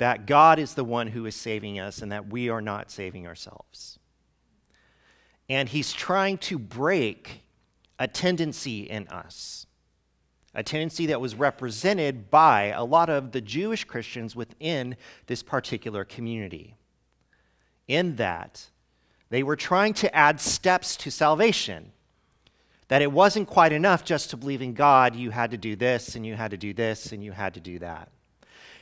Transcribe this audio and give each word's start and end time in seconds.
that 0.00 0.24
God 0.24 0.58
is 0.58 0.72
the 0.72 0.82
one 0.82 1.08
who 1.08 1.26
is 1.26 1.36
saving 1.36 1.78
us 1.78 2.00
and 2.00 2.10
that 2.10 2.28
we 2.28 2.48
are 2.48 2.62
not 2.62 2.90
saving 2.90 3.26
ourselves. 3.26 3.98
And 5.46 5.68
he's 5.68 5.92
trying 5.92 6.38
to 6.38 6.58
break 6.58 7.42
a 7.98 8.08
tendency 8.08 8.84
in 8.84 9.06
us, 9.08 9.66
a 10.54 10.62
tendency 10.62 11.04
that 11.04 11.20
was 11.20 11.34
represented 11.34 12.30
by 12.30 12.68
a 12.68 12.82
lot 12.82 13.10
of 13.10 13.32
the 13.32 13.42
Jewish 13.42 13.84
Christians 13.84 14.34
within 14.34 14.96
this 15.26 15.42
particular 15.42 16.06
community. 16.06 16.76
In 17.86 18.16
that, 18.16 18.70
they 19.28 19.42
were 19.42 19.54
trying 19.54 19.92
to 19.94 20.16
add 20.16 20.40
steps 20.40 20.96
to 20.96 21.10
salvation. 21.10 21.92
That 22.88 23.02
it 23.02 23.12
wasn't 23.12 23.48
quite 23.48 23.72
enough 23.72 24.02
just 24.02 24.30
to 24.30 24.38
believe 24.38 24.62
in 24.62 24.72
God, 24.72 25.14
you 25.14 25.28
had 25.30 25.50
to 25.50 25.58
do 25.58 25.76
this, 25.76 26.16
and 26.16 26.24
you 26.24 26.36
had 26.36 26.52
to 26.52 26.56
do 26.56 26.72
this, 26.72 27.12
and 27.12 27.22
you 27.22 27.32
had 27.32 27.52
to 27.52 27.60
do 27.60 27.78
that. 27.80 28.08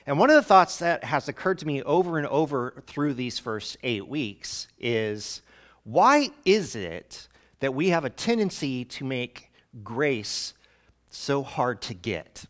And 0.08 0.18
one 0.18 0.30
of 0.30 0.36
the 0.36 0.42
thoughts 0.42 0.78
that 0.78 1.04
has 1.04 1.28
occurred 1.28 1.58
to 1.58 1.66
me 1.66 1.82
over 1.82 2.16
and 2.16 2.26
over 2.28 2.82
through 2.86 3.12
these 3.12 3.38
first 3.38 3.76
eight 3.82 4.08
weeks 4.08 4.66
is 4.78 5.42
why 5.84 6.30
is 6.46 6.74
it 6.74 7.28
that 7.60 7.74
we 7.74 7.90
have 7.90 8.06
a 8.06 8.10
tendency 8.10 8.86
to 8.86 9.04
make 9.04 9.52
grace 9.84 10.54
so 11.10 11.42
hard 11.42 11.82
to 11.82 11.92
get? 11.92 12.46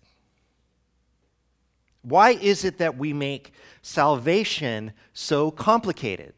Why 2.03 2.31
is 2.31 2.65
it 2.65 2.79
that 2.79 2.97
we 2.97 3.13
make 3.13 3.51
salvation 3.83 4.93
so 5.13 5.51
complicated? 5.51 6.35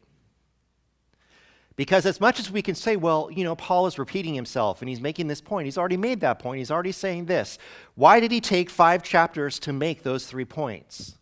Because 1.81 2.05
as 2.05 2.21
much 2.21 2.39
as 2.39 2.51
we 2.51 2.61
can 2.61 2.75
say, 2.75 2.95
well, 2.95 3.27
you 3.33 3.43
know, 3.43 3.55
Paul 3.55 3.87
is 3.87 3.97
repeating 3.97 4.35
himself 4.35 4.83
and 4.83 4.87
he's 4.87 5.01
making 5.01 5.25
this 5.25 5.41
point, 5.41 5.65
he's 5.65 5.79
already 5.79 5.97
made 5.97 6.19
that 6.19 6.37
point, 6.37 6.59
he's 6.59 6.69
already 6.69 6.91
saying 6.91 7.25
this. 7.25 7.57
Why 7.95 8.19
did 8.19 8.29
he 8.29 8.39
take 8.39 8.69
five 8.69 9.01
chapters 9.01 9.57
to 9.61 9.73
make 9.73 10.03
those 10.03 10.27
three 10.27 10.45
points? 10.45 11.17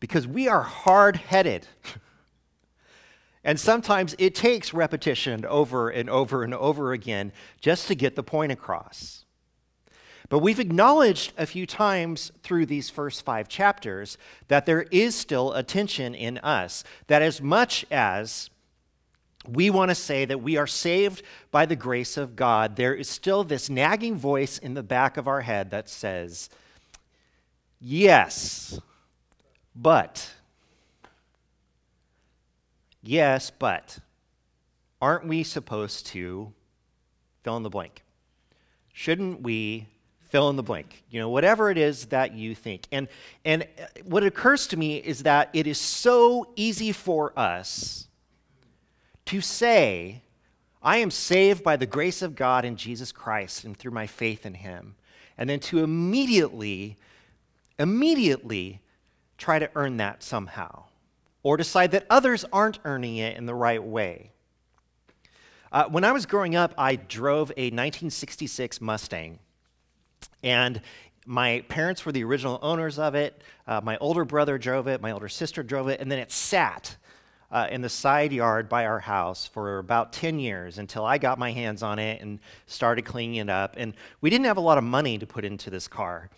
Because 0.00 0.26
we 0.26 0.48
are 0.48 0.62
hard 0.62 1.16
headed. 1.16 1.66
and 3.44 3.60
sometimes 3.60 4.16
it 4.18 4.34
takes 4.34 4.72
repetition 4.72 5.44
over 5.44 5.90
and 5.90 6.08
over 6.08 6.42
and 6.42 6.54
over 6.54 6.94
again 6.94 7.30
just 7.60 7.86
to 7.88 7.94
get 7.94 8.16
the 8.16 8.22
point 8.22 8.50
across. 8.50 9.26
But 10.30 10.38
we've 10.38 10.58
acknowledged 10.58 11.34
a 11.36 11.44
few 11.44 11.66
times 11.66 12.32
through 12.42 12.64
these 12.64 12.88
first 12.88 13.26
five 13.26 13.50
chapters 13.50 14.16
that 14.48 14.64
there 14.64 14.86
is 14.90 15.14
still 15.14 15.52
a 15.52 15.62
tension 15.62 16.14
in 16.14 16.38
us, 16.38 16.82
that 17.08 17.20
as 17.20 17.42
much 17.42 17.84
as 17.90 18.48
we 19.48 19.70
want 19.70 19.90
to 19.90 19.94
say 19.94 20.24
that 20.24 20.42
we 20.42 20.56
are 20.56 20.66
saved 20.66 21.22
by 21.50 21.66
the 21.66 21.76
grace 21.76 22.16
of 22.16 22.36
God, 22.36 22.76
there 22.76 22.94
is 22.94 23.08
still 23.08 23.44
this 23.44 23.68
nagging 23.68 24.16
voice 24.16 24.58
in 24.58 24.74
the 24.74 24.82
back 24.82 25.16
of 25.16 25.28
our 25.28 25.42
head 25.42 25.70
that 25.70 25.88
says, 25.88 26.48
Yes, 27.80 28.80
but. 29.74 30.30
Yes, 33.02 33.50
but. 33.50 33.98
Aren't 35.02 35.26
we 35.26 35.42
supposed 35.42 36.06
to 36.06 36.52
fill 37.42 37.56
in 37.58 37.62
the 37.62 37.70
blank? 37.70 38.02
Shouldn't 38.94 39.42
we 39.42 39.88
fill 40.30 40.48
in 40.48 40.56
the 40.56 40.62
blank? 40.62 41.04
You 41.10 41.20
know, 41.20 41.28
whatever 41.28 41.70
it 41.70 41.76
is 41.76 42.06
that 42.06 42.32
you 42.32 42.54
think. 42.54 42.86
And, 42.90 43.08
and 43.44 43.66
what 44.04 44.24
occurs 44.24 44.66
to 44.68 44.78
me 44.78 44.96
is 44.96 45.24
that 45.24 45.50
it 45.52 45.66
is 45.66 45.78
so 45.78 46.48
easy 46.56 46.92
for 46.92 47.38
us 47.38 48.08
to 49.26 49.40
say, 49.40 50.22
I 50.82 50.98
am 50.98 51.10
saved 51.10 51.64
by 51.64 51.76
the 51.76 51.86
grace 51.86 52.20
of 52.20 52.34
God 52.34 52.64
in 52.64 52.76
Jesus 52.76 53.10
Christ 53.10 53.64
and 53.64 53.76
through 53.76 53.92
my 53.92 54.06
faith 54.06 54.44
in 54.44 54.54
him, 54.54 54.96
and 55.38 55.48
then 55.48 55.60
to 55.60 55.82
immediately, 55.82 56.96
immediately 57.78 58.80
try 59.38 59.58
to 59.58 59.70
earn 59.74 59.96
that 59.96 60.22
somehow, 60.22 60.84
or 61.42 61.56
decide 61.56 61.90
that 61.92 62.06
others 62.10 62.44
aren't 62.52 62.78
earning 62.84 63.16
it 63.16 63.36
in 63.36 63.46
the 63.46 63.54
right 63.54 63.82
way. 63.82 64.30
Uh, 65.72 65.86
when 65.86 66.04
I 66.04 66.12
was 66.12 66.26
growing 66.26 66.54
up, 66.54 66.72
I 66.78 66.96
drove 66.96 67.50
a 67.56 67.64
1966 67.72 68.80
Mustang, 68.80 69.38
and 70.42 70.80
my 71.26 71.64
parents 71.68 72.04
were 72.04 72.12
the 72.12 72.22
original 72.24 72.58
owners 72.62 72.98
of 72.98 73.14
it. 73.14 73.40
Uh, 73.66 73.80
my 73.82 73.96
older 73.96 74.24
brother 74.24 74.58
drove 74.58 74.86
it, 74.86 75.00
my 75.00 75.10
older 75.10 75.28
sister 75.28 75.62
drove 75.62 75.88
it, 75.88 76.00
and 76.00 76.12
then 76.12 76.18
it 76.18 76.30
sat 76.30 76.96
uh, 77.54 77.68
in 77.70 77.82
the 77.82 77.88
side 77.88 78.32
yard 78.32 78.68
by 78.68 78.84
our 78.84 78.98
house 78.98 79.46
for 79.46 79.78
about 79.78 80.12
10 80.12 80.40
years 80.40 80.78
until 80.78 81.06
I 81.06 81.18
got 81.18 81.38
my 81.38 81.52
hands 81.52 81.84
on 81.84 82.00
it 82.00 82.20
and 82.20 82.40
started 82.66 83.02
cleaning 83.02 83.36
it 83.36 83.48
up. 83.48 83.76
And 83.78 83.94
we 84.20 84.28
didn't 84.28 84.46
have 84.46 84.56
a 84.56 84.60
lot 84.60 84.76
of 84.76 84.82
money 84.82 85.18
to 85.18 85.26
put 85.26 85.44
into 85.44 85.70
this 85.70 85.86
car. 85.86 86.30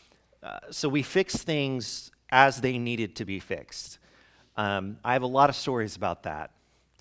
Uh, 0.43 0.59
so 0.71 0.91
we 0.91 1.03
fixed 1.03 1.39
things 1.39 2.11
as 2.29 2.61
they 2.61 2.77
needed 2.77 3.17
to 3.17 3.25
be 3.25 3.41
fixed. 3.41 3.99
Um, 4.59 4.99
I 5.03 5.15
have 5.15 5.23
a 5.23 5.27
lot 5.27 5.49
of 5.49 5.57
stories 5.57 5.97
about 5.97 6.25
that. 6.25 6.51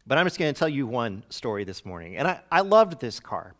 But 0.07 0.17
I'm 0.17 0.25
just 0.25 0.39
going 0.39 0.53
to 0.53 0.57
tell 0.57 0.69
you 0.69 0.87
one 0.87 1.23
story 1.29 1.65
this 1.65 1.83
morning. 1.83 2.15
And 2.15 2.25
I, 2.25 2.39
I 2.49 2.61
loved 2.61 3.01
this 3.01 3.19
car. 3.19 3.53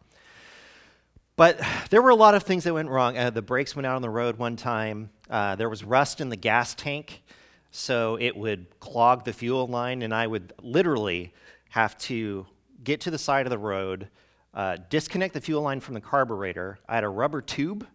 But 1.36 1.60
there 1.90 2.02
were 2.02 2.12
a 2.12 2.16
lot 2.16 2.34
of 2.34 2.44
things 2.44 2.64
that 2.64 2.74
went 2.74 2.88
wrong. 2.88 3.18
Uh, 3.18 3.30
the 3.30 3.42
brakes 3.42 3.76
went 3.76 3.88
out 3.88 3.98
on 3.98 4.02
the 4.02 4.10
road 4.10 4.38
one 4.38 4.56
time. 4.56 5.10
Uh, 5.30 5.56
there 5.58 5.68
was 5.68 5.84
rust 5.84 6.22
in 6.22 6.30
the 6.30 6.38
gas 6.38 6.74
tank 6.76 7.24
so 7.76 8.18
it 8.22 8.38
would 8.38 8.80
clog 8.80 9.26
the 9.26 9.34
fuel 9.34 9.68
line, 9.68 10.02
and 10.02 10.14
I 10.14 10.28
would 10.28 10.54
literally 10.62 11.34
have 11.70 11.98
to 12.00 12.48
get 12.84 13.02
to 13.02 13.12
the 13.12 13.18
side 13.18 13.46
of 13.46 13.50
the 13.50 13.58
road, 13.58 14.08
uh, 14.54 14.78
disconnect 14.90 15.34
the 15.34 15.42
fuel 15.42 15.62
line 15.62 15.82
from 15.82 15.94
the 15.94 16.00
carburetor. 16.02 16.80
I 16.88 16.96
had 16.96 17.04
a 17.04 17.10
rubber 17.10 17.42
tube 17.42 17.86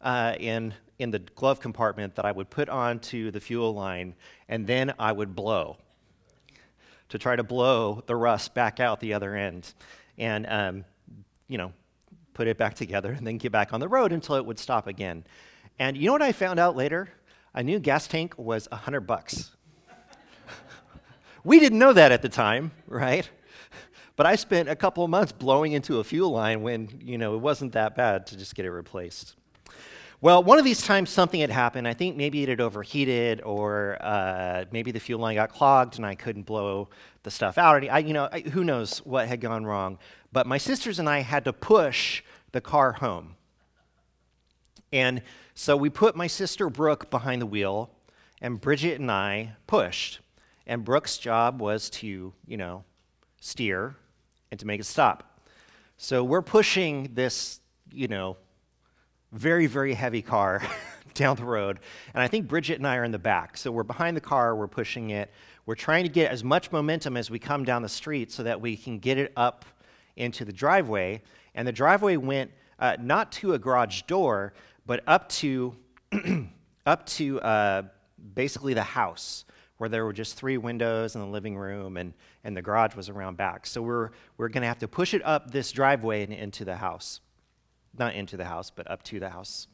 uh, 0.00 0.34
in, 0.38 0.72
in 1.00 1.10
the 1.10 1.18
glove 1.18 1.58
compartment 1.58 2.14
that 2.14 2.24
I 2.24 2.30
would 2.30 2.48
put 2.48 2.68
onto 2.68 3.32
the 3.32 3.40
fuel 3.40 3.74
line, 3.74 4.14
and 4.48 4.66
then 4.68 4.94
I 5.00 5.10
would 5.10 5.34
blow 5.34 5.78
to 7.08 7.18
try 7.18 7.34
to 7.34 7.42
blow 7.42 8.04
the 8.06 8.14
rust 8.14 8.54
back 8.54 8.78
out 8.78 9.00
the 9.00 9.14
other 9.14 9.34
end. 9.34 9.74
And, 10.16 10.46
um, 10.48 10.84
you 11.48 11.58
know, 11.58 11.72
put 12.34 12.46
it 12.46 12.56
back 12.56 12.74
together 12.74 13.10
and 13.10 13.26
then 13.26 13.38
get 13.38 13.50
back 13.50 13.72
on 13.72 13.80
the 13.80 13.88
road 13.88 14.12
until 14.12 14.36
it 14.36 14.46
would 14.46 14.60
stop 14.60 14.86
again. 14.86 15.24
And 15.80 15.96
you 15.96 16.06
know 16.06 16.12
what 16.12 16.22
I 16.22 16.30
found 16.30 16.60
out 16.60 16.76
later? 16.76 17.08
A 17.54 17.62
new 17.62 17.78
gas 17.78 18.06
tank 18.06 18.34
was 18.36 18.68
100 18.70 19.00
bucks. 19.02 19.50
we 21.44 21.60
didn't 21.60 21.78
know 21.78 21.92
that 21.92 22.12
at 22.12 22.22
the 22.22 22.28
time, 22.28 22.72
right? 22.86 23.28
But 24.16 24.26
I 24.26 24.34
spent 24.34 24.68
a 24.68 24.74
couple 24.74 25.04
of 25.04 25.10
months 25.10 25.30
blowing 25.30 25.72
into 25.72 26.00
a 26.00 26.04
fuel 26.04 26.30
line 26.30 26.62
when, 26.62 26.88
you 27.00 27.18
know, 27.18 27.34
it 27.34 27.38
wasn't 27.38 27.72
that 27.74 27.94
bad 27.94 28.26
to 28.26 28.36
just 28.36 28.54
get 28.54 28.64
it 28.64 28.72
replaced. 28.72 29.36
Well, 30.20 30.42
one 30.42 30.58
of 30.58 30.64
these 30.64 30.82
times 30.82 31.10
something 31.10 31.40
had 31.40 31.50
happened. 31.50 31.86
I 31.86 31.94
think 31.94 32.16
maybe 32.16 32.42
it 32.42 32.48
had 32.48 32.60
overheated, 32.60 33.40
or 33.42 33.96
uh, 34.00 34.64
maybe 34.72 34.90
the 34.90 34.98
fuel 34.98 35.20
line 35.20 35.36
got 35.36 35.52
clogged 35.52 35.98
and 35.98 36.04
I 36.04 36.16
couldn't 36.16 36.42
blow 36.42 36.88
the 37.22 37.30
stuff 37.30 37.56
out. 37.56 37.88
I, 37.88 37.98
you 37.98 38.12
know, 38.12 38.28
I, 38.32 38.40
who 38.40 38.64
knows 38.64 38.98
what 39.06 39.28
had 39.28 39.40
gone 39.40 39.64
wrong. 39.64 39.98
But 40.32 40.48
my 40.48 40.58
sisters 40.58 40.98
and 40.98 41.08
I 41.08 41.20
had 41.20 41.44
to 41.44 41.52
push 41.52 42.24
the 42.50 42.60
car 42.60 42.94
home. 42.94 43.36
And 44.92 45.22
so 45.54 45.76
we 45.76 45.90
put 45.90 46.16
my 46.16 46.26
sister 46.26 46.70
Brooke 46.70 47.10
behind 47.10 47.42
the 47.42 47.46
wheel, 47.46 47.90
and 48.40 48.60
Bridget 48.60 49.00
and 49.00 49.10
I 49.10 49.52
pushed. 49.66 50.20
And 50.66 50.84
Brooke's 50.84 51.18
job 51.18 51.60
was 51.60 51.90
to, 51.90 52.32
you 52.46 52.56
know, 52.56 52.84
steer 53.40 53.96
and 54.50 54.60
to 54.60 54.66
make 54.66 54.80
it 54.80 54.84
stop. 54.84 55.40
So 55.96 56.22
we're 56.22 56.42
pushing 56.42 57.10
this, 57.14 57.60
you 57.92 58.08
know, 58.08 58.36
very, 59.32 59.66
very 59.66 59.94
heavy 59.94 60.22
car 60.22 60.62
down 61.14 61.36
the 61.36 61.44
road. 61.44 61.80
And 62.14 62.22
I 62.22 62.28
think 62.28 62.48
Bridget 62.48 62.78
and 62.78 62.86
I 62.86 62.96
are 62.96 63.04
in 63.04 63.10
the 63.10 63.18
back. 63.18 63.56
So 63.56 63.70
we're 63.70 63.82
behind 63.82 64.16
the 64.16 64.20
car, 64.20 64.54
we're 64.54 64.68
pushing 64.68 65.10
it. 65.10 65.30
We're 65.66 65.74
trying 65.74 66.04
to 66.04 66.08
get 66.08 66.30
as 66.30 66.42
much 66.42 66.72
momentum 66.72 67.16
as 67.16 67.30
we 67.30 67.38
come 67.38 67.64
down 67.64 67.82
the 67.82 67.88
street 67.88 68.32
so 68.32 68.42
that 68.44 68.60
we 68.60 68.76
can 68.76 68.98
get 68.98 69.18
it 69.18 69.32
up 69.36 69.64
into 70.16 70.44
the 70.44 70.52
driveway. 70.52 71.22
And 71.54 71.66
the 71.66 71.72
driveway 71.72 72.16
went 72.16 72.52
uh, 72.78 72.96
not 73.00 73.32
to 73.32 73.54
a 73.54 73.58
garage 73.58 74.02
door, 74.02 74.54
but 74.88 75.04
up 75.06 75.28
to, 75.28 75.76
up 76.86 77.04
to 77.04 77.38
uh, 77.42 77.82
basically 78.34 78.72
the 78.72 78.82
house 78.82 79.44
where 79.76 79.90
there 79.90 80.02
were 80.06 80.14
just 80.14 80.34
three 80.34 80.56
windows 80.56 81.14
in 81.14 81.20
the 81.20 81.26
living 81.26 81.58
room 81.58 81.98
and, 81.98 82.14
and 82.42 82.56
the 82.56 82.62
garage 82.62 82.96
was 82.96 83.10
around 83.10 83.36
back. 83.36 83.66
So 83.66 83.82
we're, 83.82 84.10
we're 84.38 84.48
going 84.48 84.62
to 84.62 84.66
have 84.66 84.78
to 84.78 84.88
push 84.88 85.12
it 85.12 85.20
up 85.26 85.50
this 85.50 85.72
driveway 85.72 86.22
and 86.22 86.32
into 86.32 86.64
the 86.64 86.76
house. 86.76 87.20
Not 87.98 88.14
into 88.14 88.38
the 88.38 88.46
house, 88.46 88.70
but 88.70 88.90
up 88.90 89.02
to 89.04 89.20
the 89.20 89.28
house. 89.28 89.68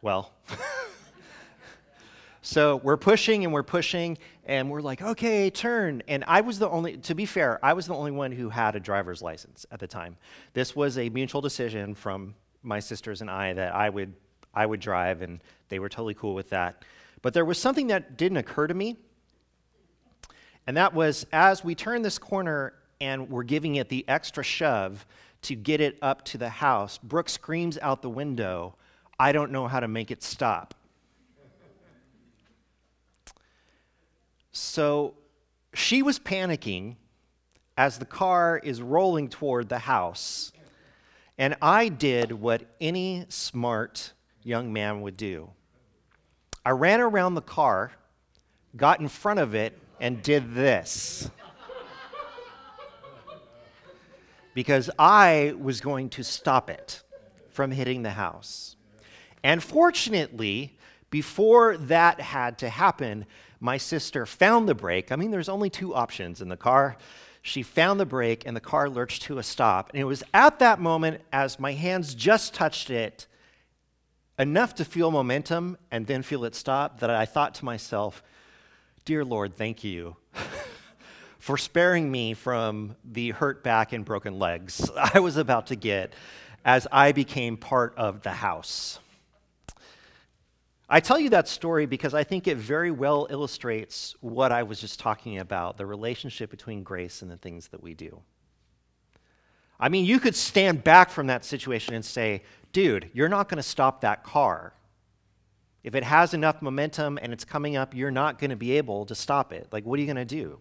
Well, 0.00 0.32
so 2.40 2.76
we're 2.76 2.96
pushing 2.96 3.42
and 3.42 3.52
we're 3.52 3.64
pushing 3.64 4.16
and 4.44 4.70
we're 4.70 4.80
like, 4.80 5.02
okay, 5.02 5.50
turn. 5.50 6.04
And 6.06 6.22
I 6.28 6.42
was 6.42 6.60
the 6.60 6.68
only, 6.70 6.98
to 6.98 7.16
be 7.16 7.26
fair, 7.26 7.58
I 7.64 7.72
was 7.72 7.88
the 7.88 7.94
only 7.94 8.12
one 8.12 8.30
who 8.30 8.48
had 8.48 8.76
a 8.76 8.80
driver's 8.80 9.22
license 9.22 9.66
at 9.72 9.80
the 9.80 9.88
time. 9.88 10.16
This 10.52 10.76
was 10.76 10.98
a 10.98 11.08
mutual 11.08 11.40
decision 11.40 11.96
from 11.96 12.36
my 12.62 12.80
sisters 12.80 13.20
and 13.20 13.30
I 13.30 13.52
that 13.52 13.74
I 13.74 13.88
would 13.88 14.12
I 14.54 14.66
would 14.66 14.80
drive, 14.80 15.22
and 15.22 15.40
they 15.68 15.78
were 15.78 15.88
totally 15.88 16.14
cool 16.14 16.34
with 16.34 16.50
that. 16.50 16.84
But 17.22 17.34
there 17.34 17.44
was 17.44 17.58
something 17.58 17.88
that 17.88 18.16
didn't 18.16 18.38
occur 18.38 18.66
to 18.66 18.74
me, 18.74 18.96
and 20.66 20.76
that 20.76 20.94
was 20.94 21.26
as 21.32 21.64
we 21.64 21.74
turn 21.74 22.02
this 22.02 22.18
corner 22.18 22.74
and 23.00 23.30
we're 23.30 23.44
giving 23.44 23.76
it 23.76 23.88
the 23.88 24.04
extra 24.08 24.42
shove 24.42 25.06
to 25.42 25.54
get 25.54 25.80
it 25.80 25.98
up 26.02 26.24
to 26.24 26.38
the 26.38 26.48
house, 26.48 26.98
Brooke 26.98 27.28
screams 27.28 27.78
out 27.78 28.02
the 28.02 28.10
window, 28.10 28.74
I 29.18 29.32
don't 29.32 29.52
know 29.52 29.68
how 29.68 29.80
to 29.80 29.88
make 29.88 30.10
it 30.10 30.22
stop. 30.22 30.74
So 34.50 35.14
she 35.74 36.02
was 36.02 36.18
panicking 36.18 36.96
as 37.76 37.98
the 37.98 38.04
car 38.04 38.60
is 38.62 38.82
rolling 38.82 39.28
toward 39.28 39.68
the 39.68 39.78
house. 39.78 40.52
And 41.38 41.56
I 41.62 41.88
did 41.88 42.32
what 42.32 42.64
any 42.80 43.24
smart 43.28 44.12
young 44.42 44.72
man 44.72 45.02
would 45.02 45.16
do 45.16 45.50
I 46.64 46.70
ran 46.70 47.00
around 47.00 47.34
the 47.34 47.40
car, 47.40 47.92
got 48.76 49.00
in 49.00 49.08
front 49.08 49.40
of 49.40 49.54
it, 49.54 49.78
and 50.00 50.22
did 50.22 50.54
this. 50.54 51.30
because 54.52 54.90
I 54.98 55.54
was 55.58 55.80
going 55.80 56.10
to 56.10 56.24
stop 56.24 56.68
it 56.68 57.02
from 57.50 57.70
hitting 57.70 58.02
the 58.02 58.10
house. 58.10 58.76
And 59.42 59.62
fortunately, 59.62 60.76
before 61.10 61.76
that 61.76 62.20
had 62.20 62.58
to 62.58 62.68
happen, 62.68 63.24
my 63.60 63.76
sister 63.76 64.26
found 64.26 64.68
the 64.68 64.74
brake. 64.74 65.10
I 65.10 65.16
mean, 65.16 65.30
there's 65.30 65.48
only 65.48 65.70
two 65.70 65.94
options 65.94 66.40
in 66.40 66.48
the 66.48 66.56
car. 66.56 66.96
She 67.42 67.62
found 67.62 67.98
the 67.98 68.06
brake, 68.06 68.44
and 68.46 68.56
the 68.56 68.60
car 68.60 68.88
lurched 68.88 69.22
to 69.22 69.38
a 69.38 69.42
stop. 69.42 69.90
And 69.90 70.00
it 70.00 70.04
was 70.04 70.22
at 70.34 70.58
that 70.58 70.80
moment, 70.80 71.22
as 71.32 71.58
my 71.58 71.72
hands 71.72 72.14
just 72.14 72.54
touched 72.54 72.90
it, 72.90 73.26
enough 74.38 74.74
to 74.76 74.84
feel 74.84 75.10
momentum 75.10 75.76
and 75.90 76.06
then 76.06 76.22
feel 76.22 76.44
it 76.44 76.54
stop, 76.54 77.00
that 77.00 77.10
I 77.10 77.24
thought 77.24 77.54
to 77.56 77.64
myself, 77.64 78.22
Dear 79.04 79.24
Lord, 79.24 79.56
thank 79.56 79.82
you 79.84 80.16
for 81.38 81.56
sparing 81.56 82.10
me 82.10 82.34
from 82.34 82.94
the 83.04 83.30
hurt 83.30 83.64
back 83.64 83.92
and 83.92 84.04
broken 84.04 84.38
legs 84.38 84.88
I 85.14 85.20
was 85.20 85.36
about 85.36 85.68
to 85.68 85.76
get 85.76 86.12
as 86.64 86.86
I 86.92 87.12
became 87.12 87.56
part 87.56 87.94
of 87.96 88.22
the 88.22 88.32
house. 88.32 88.98
I 90.90 91.00
tell 91.00 91.18
you 91.18 91.30
that 91.30 91.48
story 91.48 91.84
because 91.84 92.14
I 92.14 92.24
think 92.24 92.46
it 92.46 92.56
very 92.56 92.90
well 92.90 93.26
illustrates 93.28 94.16
what 94.20 94.52
I 94.52 94.62
was 94.62 94.80
just 94.80 94.98
talking 94.98 95.38
about 95.38 95.76
the 95.76 95.84
relationship 95.84 96.50
between 96.50 96.82
grace 96.82 97.20
and 97.20 97.30
the 97.30 97.36
things 97.36 97.68
that 97.68 97.82
we 97.82 97.92
do. 97.92 98.22
I 99.78 99.90
mean, 99.90 100.06
you 100.06 100.18
could 100.18 100.34
stand 100.34 100.82
back 100.82 101.10
from 101.10 101.26
that 101.26 101.44
situation 101.44 101.94
and 101.94 102.04
say, 102.04 102.42
dude, 102.72 103.10
you're 103.12 103.28
not 103.28 103.48
going 103.48 103.58
to 103.58 103.62
stop 103.62 104.00
that 104.00 104.24
car. 104.24 104.72
If 105.84 105.94
it 105.94 106.04
has 106.04 106.32
enough 106.32 106.62
momentum 106.62 107.18
and 107.20 107.32
it's 107.32 107.44
coming 107.44 107.76
up, 107.76 107.94
you're 107.94 108.10
not 108.10 108.38
going 108.38 108.50
to 108.50 108.56
be 108.56 108.72
able 108.78 109.04
to 109.06 109.14
stop 109.14 109.52
it. 109.52 109.68
Like, 109.70 109.84
what 109.84 109.98
are 109.98 110.00
you 110.00 110.06
going 110.06 110.16
to 110.16 110.24
do? 110.24 110.58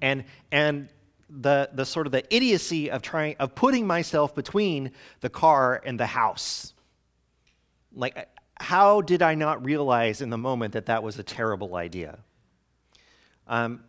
And, 0.00 0.24
and 0.52 0.88
the, 1.28 1.68
the 1.72 1.84
sort 1.84 2.06
of 2.06 2.12
the 2.12 2.24
idiocy 2.34 2.90
of 2.90 3.02
trying 3.02 3.36
of 3.38 3.54
putting 3.54 3.86
myself 3.86 4.34
between 4.34 4.92
the 5.20 5.28
car 5.28 5.80
and 5.84 5.98
the 5.98 6.06
house 6.06 6.74
like 7.94 8.28
how 8.62 9.00
did 9.00 9.22
I 9.22 9.34
not 9.34 9.64
realize 9.64 10.22
in 10.22 10.30
the 10.30 10.38
moment 10.38 10.72
that 10.74 10.86
that 10.86 11.02
was 11.02 11.18
a 11.18 11.22
terrible 11.22 11.74
idea? 11.74 12.20
Um, 13.48 13.84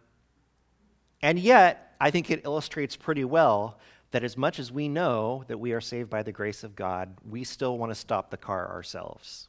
and 1.21 1.37
yet, 1.37 1.95
I 2.01 2.09
think 2.09 2.31
it 2.31 2.41
illustrates 2.43 2.95
pretty 2.95 3.23
well 3.23 3.79
that 4.11 4.23
as 4.23 4.35
much 4.35 4.59
as 4.59 4.71
we 4.71 4.89
know 4.89 5.43
that 5.47 5.59
we 5.59 5.73
are 5.73 5.81
saved 5.81 6.09
by 6.09 6.23
the 6.23 6.31
grace 6.31 6.63
of 6.63 6.75
God, 6.75 7.15
we 7.29 7.43
still 7.43 7.77
want 7.77 7.91
to 7.91 7.95
stop 7.95 8.31
the 8.31 8.37
car 8.37 8.69
ourselves. 8.69 9.47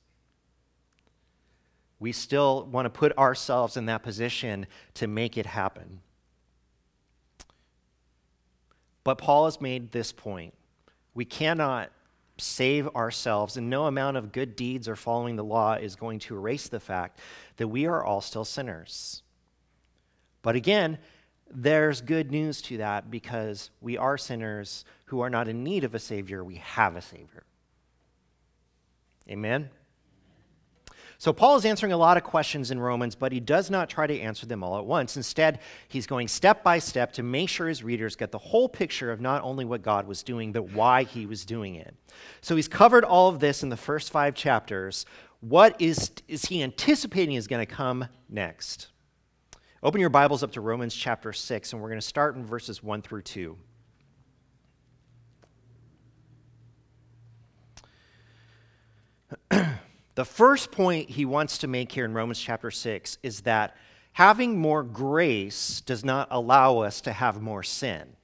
We 1.98 2.12
still 2.12 2.66
want 2.66 2.86
to 2.86 2.90
put 2.90 3.16
ourselves 3.16 3.76
in 3.78 3.86
that 3.86 4.02
position 4.02 4.66
to 4.94 5.06
make 5.06 5.38
it 5.38 5.46
happen. 5.46 6.00
But 9.04 9.16
Paul 9.16 9.46
has 9.46 9.60
made 9.60 9.90
this 9.90 10.12
point. 10.12 10.54
We 11.14 11.24
cannot 11.24 11.90
save 12.36 12.88
ourselves, 12.94 13.56
and 13.56 13.70
no 13.70 13.86
amount 13.86 14.16
of 14.16 14.32
good 14.32 14.56
deeds 14.56 14.88
or 14.88 14.96
following 14.96 15.36
the 15.36 15.44
law 15.44 15.74
is 15.74 15.96
going 15.96 16.18
to 16.20 16.36
erase 16.36 16.68
the 16.68 16.80
fact 16.80 17.18
that 17.56 17.68
we 17.68 17.86
are 17.86 18.04
all 18.04 18.20
still 18.20 18.44
sinners. 18.44 19.22
But 20.42 20.56
again, 20.56 20.98
there's 21.50 22.00
good 22.00 22.30
news 22.30 22.60
to 22.62 22.78
that 22.78 23.10
because 23.10 23.70
we 23.80 23.96
are 23.96 24.18
sinners 24.18 24.84
who 25.06 25.20
are 25.20 25.30
not 25.30 25.48
in 25.48 25.62
need 25.62 25.84
of 25.84 25.94
a 25.94 25.98
Savior. 25.98 26.42
We 26.42 26.56
have 26.56 26.96
a 26.96 27.02
Savior. 27.02 27.44
Amen? 29.28 29.70
So, 31.24 31.32
Paul 31.32 31.56
is 31.56 31.64
answering 31.64 31.92
a 31.92 31.96
lot 31.96 32.18
of 32.18 32.22
questions 32.22 32.70
in 32.70 32.78
Romans, 32.78 33.14
but 33.14 33.32
he 33.32 33.40
does 33.40 33.70
not 33.70 33.88
try 33.88 34.06
to 34.06 34.20
answer 34.20 34.44
them 34.44 34.62
all 34.62 34.76
at 34.76 34.84
once. 34.84 35.16
Instead, 35.16 35.60
he's 35.88 36.06
going 36.06 36.28
step 36.28 36.62
by 36.62 36.78
step 36.78 37.14
to 37.14 37.22
make 37.22 37.48
sure 37.48 37.66
his 37.66 37.82
readers 37.82 38.14
get 38.14 38.30
the 38.30 38.36
whole 38.36 38.68
picture 38.68 39.10
of 39.10 39.22
not 39.22 39.42
only 39.42 39.64
what 39.64 39.80
God 39.80 40.06
was 40.06 40.22
doing, 40.22 40.52
but 40.52 40.74
why 40.74 41.04
he 41.04 41.24
was 41.24 41.46
doing 41.46 41.76
it. 41.76 41.94
So, 42.42 42.56
he's 42.56 42.68
covered 42.68 43.04
all 43.04 43.30
of 43.30 43.40
this 43.40 43.62
in 43.62 43.70
the 43.70 43.76
first 43.78 44.12
five 44.12 44.34
chapters. 44.34 45.06
What 45.40 45.80
is, 45.80 46.12
is 46.28 46.44
he 46.44 46.62
anticipating 46.62 47.36
is 47.36 47.48
going 47.48 47.66
to 47.66 47.74
come 47.74 48.06
next? 48.28 48.88
Open 49.82 50.02
your 50.02 50.10
Bibles 50.10 50.42
up 50.42 50.52
to 50.52 50.60
Romans 50.60 50.94
chapter 50.94 51.32
6, 51.32 51.72
and 51.72 51.80
we're 51.80 51.88
going 51.88 52.02
to 52.02 52.06
start 52.06 52.36
in 52.36 52.44
verses 52.44 52.82
1 52.82 53.00
through 53.00 53.22
2. 53.22 53.56
The 60.14 60.24
first 60.24 60.70
point 60.70 61.10
he 61.10 61.24
wants 61.24 61.58
to 61.58 61.66
make 61.66 61.90
here 61.90 62.04
in 62.04 62.14
Romans 62.14 62.38
chapter 62.38 62.70
6 62.70 63.18
is 63.22 63.40
that 63.42 63.76
having 64.12 64.58
more 64.58 64.82
grace 64.82 65.80
does 65.80 66.04
not 66.04 66.28
allow 66.30 66.78
us 66.78 67.00
to 67.02 67.12
have 67.12 67.42
more 67.42 67.62
sin. 67.62 68.16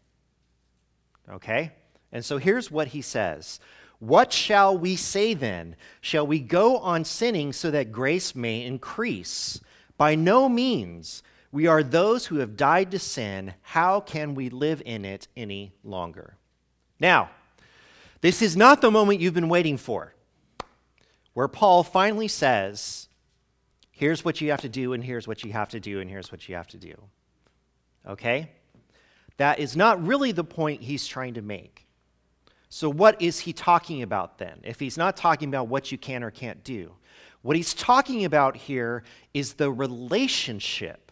Okay? 1.28 1.72
And 2.12 2.24
so 2.24 2.38
here's 2.38 2.70
what 2.70 2.88
he 2.88 3.02
says 3.02 3.60
What 3.98 4.32
shall 4.32 4.76
we 4.78 4.94
say 4.94 5.34
then? 5.34 5.74
Shall 6.00 6.26
we 6.26 6.38
go 6.38 6.78
on 6.78 7.04
sinning 7.04 7.52
so 7.52 7.70
that 7.70 7.92
grace 7.92 8.34
may 8.34 8.64
increase? 8.64 9.60
By 9.96 10.14
no 10.14 10.48
means. 10.48 11.22
We 11.52 11.66
are 11.66 11.82
those 11.82 12.26
who 12.26 12.36
have 12.36 12.56
died 12.56 12.92
to 12.92 13.00
sin. 13.00 13.54
How 13.62 13.98
can 13.98 14.36
we 14.36 14.50
live 14.50 14.80
in 14.86 15.04
it 15.04 15.26
any 15.36 15.72
longer? 15.82 16.36
Now, 17.00 17.30
this 18.20 18.40
is 18.40 18.56
not 18.56 18.80
the 18.80 18.92
moment 18.92 19.18
you've 19.18 19.34
been 19.34 19.48
waiting 19.48 19.76
for 19.76 20.14
where 21.40 21.48
Paul 21.48 21.82
finally 21.84 22.28
says, 22.28 23.08
here's 23.90 24.26
what 24.26 24.42
you 24.42 24.50
have 24.50 24.60
to 24.60 24.68
do, 24.68 24.92
and 24.92 25.02
here's 25.02 25.26
what 25.26 25.42
you 25.42 25.54
have 25.54 25.70
to 25.70 25.80
do, 25.80 25.98
and 25.98 26.10
here's 26.10 26.30
what 26.30 26.46
you 26.46 26.54
have 26.54 26.66
to 26.66 26.76
do. 26.76 26.94
Okay? 28.06 28.50
That 29.38 29.58
is 29.58 29.74
not 29.74 30.06
really 30.06 30.32
the 30.32 30.44
point 30.44 30.82
he's 30.82 31.06
trying 31.06 31.32
to 31.32 31.40
make. 31.40 31.86
So, 32.68 32.90
what 32.90 33.22
is 33.22 33.38
he 33.38 33.54
talking 33.54 34.02
about 34.02 34.36
then? 34.36 34.60
If 34.64 34.78
he's 34.78 34.98
not 34.98 35.16
talking 35.16 35.48
about 35.48 35.68
what 35.68 35.90
you 35.90 35.96
can 35.96 36.22
or 36.22 36.30
can't 36.30 36.62
do, 36.62 36.92
what 37.40 37.56
he's 37.56 37.72
talking 37.72 38.26
about 38.26 38.54
here 38.54 39.02
is 39.32 39.54
the 39.54 39.72
relationship 39.72 41.10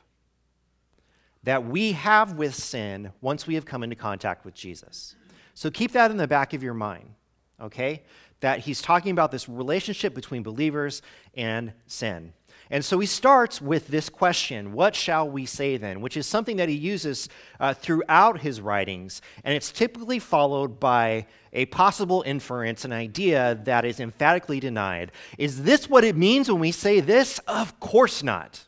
that 1.42 1.64
we 1.64 1.92
have 1.92 2.35
with 2.35 2.54
sin 2.54 3.12
once 3.23 3.47
we 3.47 3.54
have 3.54 3.64
come 3.64 3.82
into 3.82 3.97
contact 3.97 4.44
with 4.44 4.52
Jesus. 4.52 5.16
So, 5.54 5.70
keep 5.70 5.92
that 5.92 6.11
in 6.11 6.18
the 6.18 6.28
back 6.28 6.52
of 6.52 6.62
your 6.62 6.75
mind, 6.75 7.14
okay? 7.62 8.02
That 8.40 8.61
he's 8.61 8.83
talking 8.83 9.12
about 9.12 9.30
this 9.30 9.49
relationship 9.49 10.14
between 10.14 10.42
believers 10.42 11.02
and 11.35 11.73
sin. 11.87 12.33
And 12.71 12.85
so 12.85 12.99
he 12.99 13.07
starts 13.07 13.62
with 13.62 13.88
this 13.88 14.09
question 14.09 14.73
What 14.73 14.95
shall 14.95 15.28
we 15.28 15.47
say 15.47 15.76
then? 15.76 16.00
which 16.00 16.16
is 16.16 16.26
something 16.26 16.59
that 16.59 16.68
he 16.68 16.75
uses 16.75 17.28
uh, 17.59 17.75
throughout 17.75 18.40
his 18.40 18.61
writings. 18.61 19.23
And 19.45 19.54
it's 19.54 19.73
typically 19.73 20.18
followed 20.18 20.78
by 20.78 21.26
a 21.52 21.66
possible 21.66 22.23
inference, 22.26 22.85
an 22.85 22.92
idea 22.92 23.59
that 23.64 23.85
is 23.85 24.00
emphatically 24.00 24.61
denied. 24.61 25.12
Is 25.38 25.62
this 25.62 25.88
what 25.88 26.04
it 26.04 26.16
means 26.16 26.50
when 26.50 26.61
we 26.61 26.73
say 26.73 27.00
this? 27.00 27.38
Of 27.40 27.80
course 27.80 28.23
not. 28.23 28.66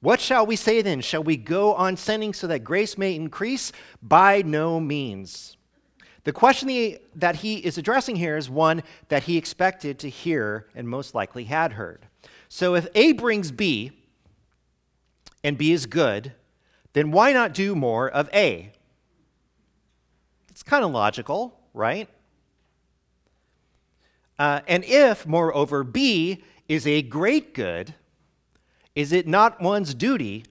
What 0.00 0.20
shall 0.20 0.46
we 0.46 0.56
say 0.56 0.82
then? 0.82 1.00
Shall 1.00 1.22
we 1.22 1.36
go 1.36 1.74
on 1.74 1.96
sinning 1.96 2.32
so 2.32 2.48
that 2.48 2.64
grace 2.64 2.98
may 2.98 3.14
increase? 3.14 3.72
By 4.02 4.42
no 4.42 4.80
means. 4.80 5.56
The 6.24 6.32
question 6.32 6.98
that 7.16 7.36
he 7.36 7.56
is 7.56 7.78
addressing 7.78 8.16
here 8.16 8.36
is 8.36 8.48
one 8.48 8.82
that 9.08 9.24
he 9.24 9.36
expected 9.36 9.98
to 10.00 10.08
hear 10.08 10.68
and 10.74 10.88
most 10.88 11.14
likely 11.14 11.44
had 11.44 11.72
heard. 11.72 12.06
So 12.48 12.74
if 12.74 12.86
A 12.94 13.12
brings 13.12 13.50
B 13.50 13.90
and 15.42 15.58
B 15.58 15.72
is 15.72 15.86
good, 15.86 16.32
then 16.92 17.10
why 17.10 17.32
not 17.32 17.54
do 17.54 17.74
more 17.74 18.08
of 18.08 18.28
A? 18.32 18.72
It's 20.50 20.62
kind 20.62 20.84
of 20.84 20.92
logical, 20.92 21.58
right? 21.74 22.08
Uh, 24.38 24.60
and 24.68 24.84
if, 24.84 25.26
moreover, 25.26 25.82
B 25.82 26.44
is 26.68 26.86
a 26.86 27.02
great 27.02 27.54
good, 27.54 27.94
is 28.94 29.12
it 29.12 29.26
not 29.26 29.60
one's 29.60 29.94
duty 29.94 30.44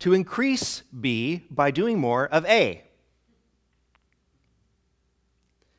to 0.00 0.12
increase 0.12 0.82
B 0.98 1.44
by 1.50 1.70
doing 1.70 1.98
more 1.98 2.26
of 2.26 2.44
A? 2.46 2.82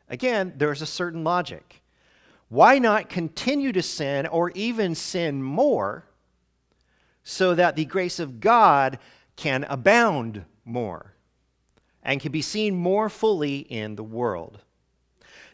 Again, 0.09 0.53
there's 0.57 0.81
a 0.81 0.85
certain 0.85 1.23
logic. 1.23 1.81
Why 2.49 2.79
not 2.79 3.09
continue 3.09 3.71
to 3.73 3.83
sin 3.83 4.25
or 4.25 4.51
even 4.51 4.95
sin 4.95 5.43
more 5.43 6.05
so 7.23 7.53
that 7.55 7.75
the 7.75 7.85
grace 7.85 8.19
of 8.19 8.39
God 8.39 8.99
can 9.35 9.65
abound 9.65 10.45
more 10.63 11.13
and 12.03 12.21
can 12.21 12.31
be 12.31 12.41
seen 12.41 12.75
more 12.75 13.09
fully 13.09 13.59
in 13.59 13.95
the 13.95 14.03
world? 14.03 14.59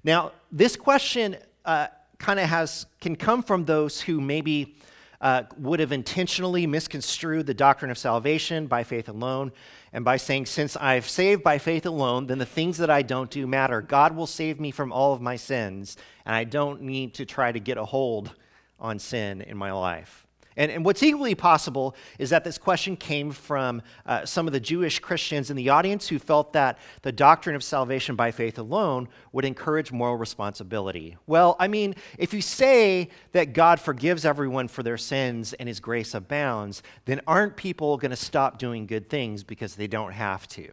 Now, 0.04 0.34
this 0.52 0.76
question 0.76 1.38
uh, 1.66 1.88
kind 2.20 2.40
of 2.40 2.48
has 2.48 2.86
can 3.02 3.16
come 3.16 3.42
from 3.42 3.66
those 3.66 4.02
who 4.02 4.22
maybe 4.22 4.78
uh, 5.24 5.44
would 5.58 5.80
have 5.80 5.94
intentionally 5.94 6.68
misconstrued 6.68 7.48
the 7.48 7.54
doctrine 7.54 7.90
of 7.90 7.98
salvation 7.98 8.68
by 8.68 8.84
faith 8.84 9.08
alone 9.08 9.54
and 9.94 10.04
by 10.04 10.18
saying, 10.18 10.46
Since 10.46 10.76
I've 10.76 11.08
saved 11.08 11.42
by 11.42 11.60
faith 11.60 11.86
alone, 11.86 12.28
then 12.28 12.40
the 12.40 12.46
things 12.46 12.78
that 12.80 12.90
I 12.90 13.04
don't 13.04 13.32
do 13.32 13.48
matter. 13.48 13.82
God 13.82 14.18
will 14.18 14.28
save 14.28 14.60
me 14.60 14.70
from 14.70 14.92
all 14.92 15.14
of 15.14 15.22
my 15.22 15.38
sins, 15.38 15.96
and 16.26 16.36
I 16.36 16.44
don't 16.44 16.82
need 16.82 17.14
to 17.16 17.26
try 17.26 17.54
to 17.54 17.60
get 17.60 17.78
a 17.78 17.86
hold 17.86 18.36
on 18.78 19.00
sin 19.00 19.40
in 19.40 19.56
my 19.56 19.72
life. 19.72 20.28
And, 20.56 20.72
and 20.72 20.86
what's 20.86 21.04
equally 21.04 21.36
possible 21.36 21.96
is 22.20 22.30
that 22.30 22.44
this 22.44 22.58
question 22.58 22.96
came 22.96 23.32
from 23.32 23.82
uh, 24.06 24.26
some 24.26 24.48
of 24.48 24.54
the 24.54 24.60
Jewish 24.60 25.00
Christians 25.00 25.50
in 25.50 25.56
the 25.56 25.70
audience 25.70 26.08
who 26.08 26.20
felt 26.20 26.54
that 26.54 26.78
the 27.02 27.12
doctrine 27.12 27.56
of 27.56 27.64
salvation 27.64 28.16
by 28.16 28.32
faith 28.32 28.58
alone 28.58 29.08
would 29.32 29.46
encourage 29.46 29.92
moral 29.92 30.18
responsibility. 30.18 31.18
Well, 31.28 31.56
I 31.60 31.68
mean, 31.68 31.96
if 32.18 32.34
you 32.34 32.42
say 32.42 33.10
that 33.32 33.54
God 33.54 33.80
forgives 33.80 34.26
everyone 34.26 34.68
for 34.68 34.84
their 34.84 34.98
sins 34.98 35.54
and 35.54 35.68
his 35.68 35.80
grace 35.80 36.14
abounds, 36.14 36.84
then 37.06 37.22
aren't 37.28 37.56
people 37.56 37.98
going 37.98 38.12
to 38.12 38.18
stop 38.18 38.58
doing 38.58 38.86
good 38.86 39.10
things 39.10 39.44
because 39.44 39.76
they 39.76 39.88
don't 39.88 40.14
have 40.14 40.48
to? 40.50 40.72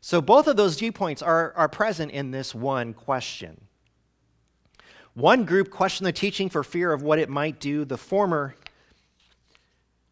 So 0.00 0.20
both 0.20 0.48
of 0.48 0.56
those 0.56 0.78
viewpoints 0.78 1.22
are, 1.22 1.54
are 1.56 1.66
present 1.66 2.12
in 2.12 2.30
this 2.30 2.54
one 2.54 2.92
question. 2.92 3.68
One 5.14 5.44
group 5.44 5.70
questioned 5.70 6.06
the 6.06 6.12
teaching 6.12 6.48
for 6.48 6.64
fear 6.64 6.92
of 6.92 7.02
what 7.02 7.20
it 7.20 7.28
might 7.28 7.60
do. 7.60 7.84
The 7.84 7.96
former 7.96 8.56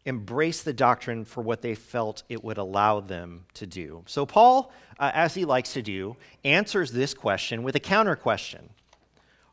embraced 0.05 0.65
the 0.65 0.73
doctrine 0.73 1.25
for 1.25 1.41
what 1.41 1.61
they 1.61 1.75
felt 1.75 2.23
it 2.29 2.43
would 2.43 2.57
allow 2.57 2.99
them 3.01 3.45
to 3.53 3.67
do. 3.67 4.03
So, 4.05 4.25
Paul, 4.25 4.71
uh, 4.99 5.11
as 5.13 5.33
he 5.33 5.45
likes 5.45 5.73
to 5.73 5.81
do, 5.81 6.15
answers 6.43 6.91
this 6.91 7.13
question 7.13 7.63
with 7.63 7.75
a 7.75 7.81
counter 7.81 8.15
question 8.15 8.69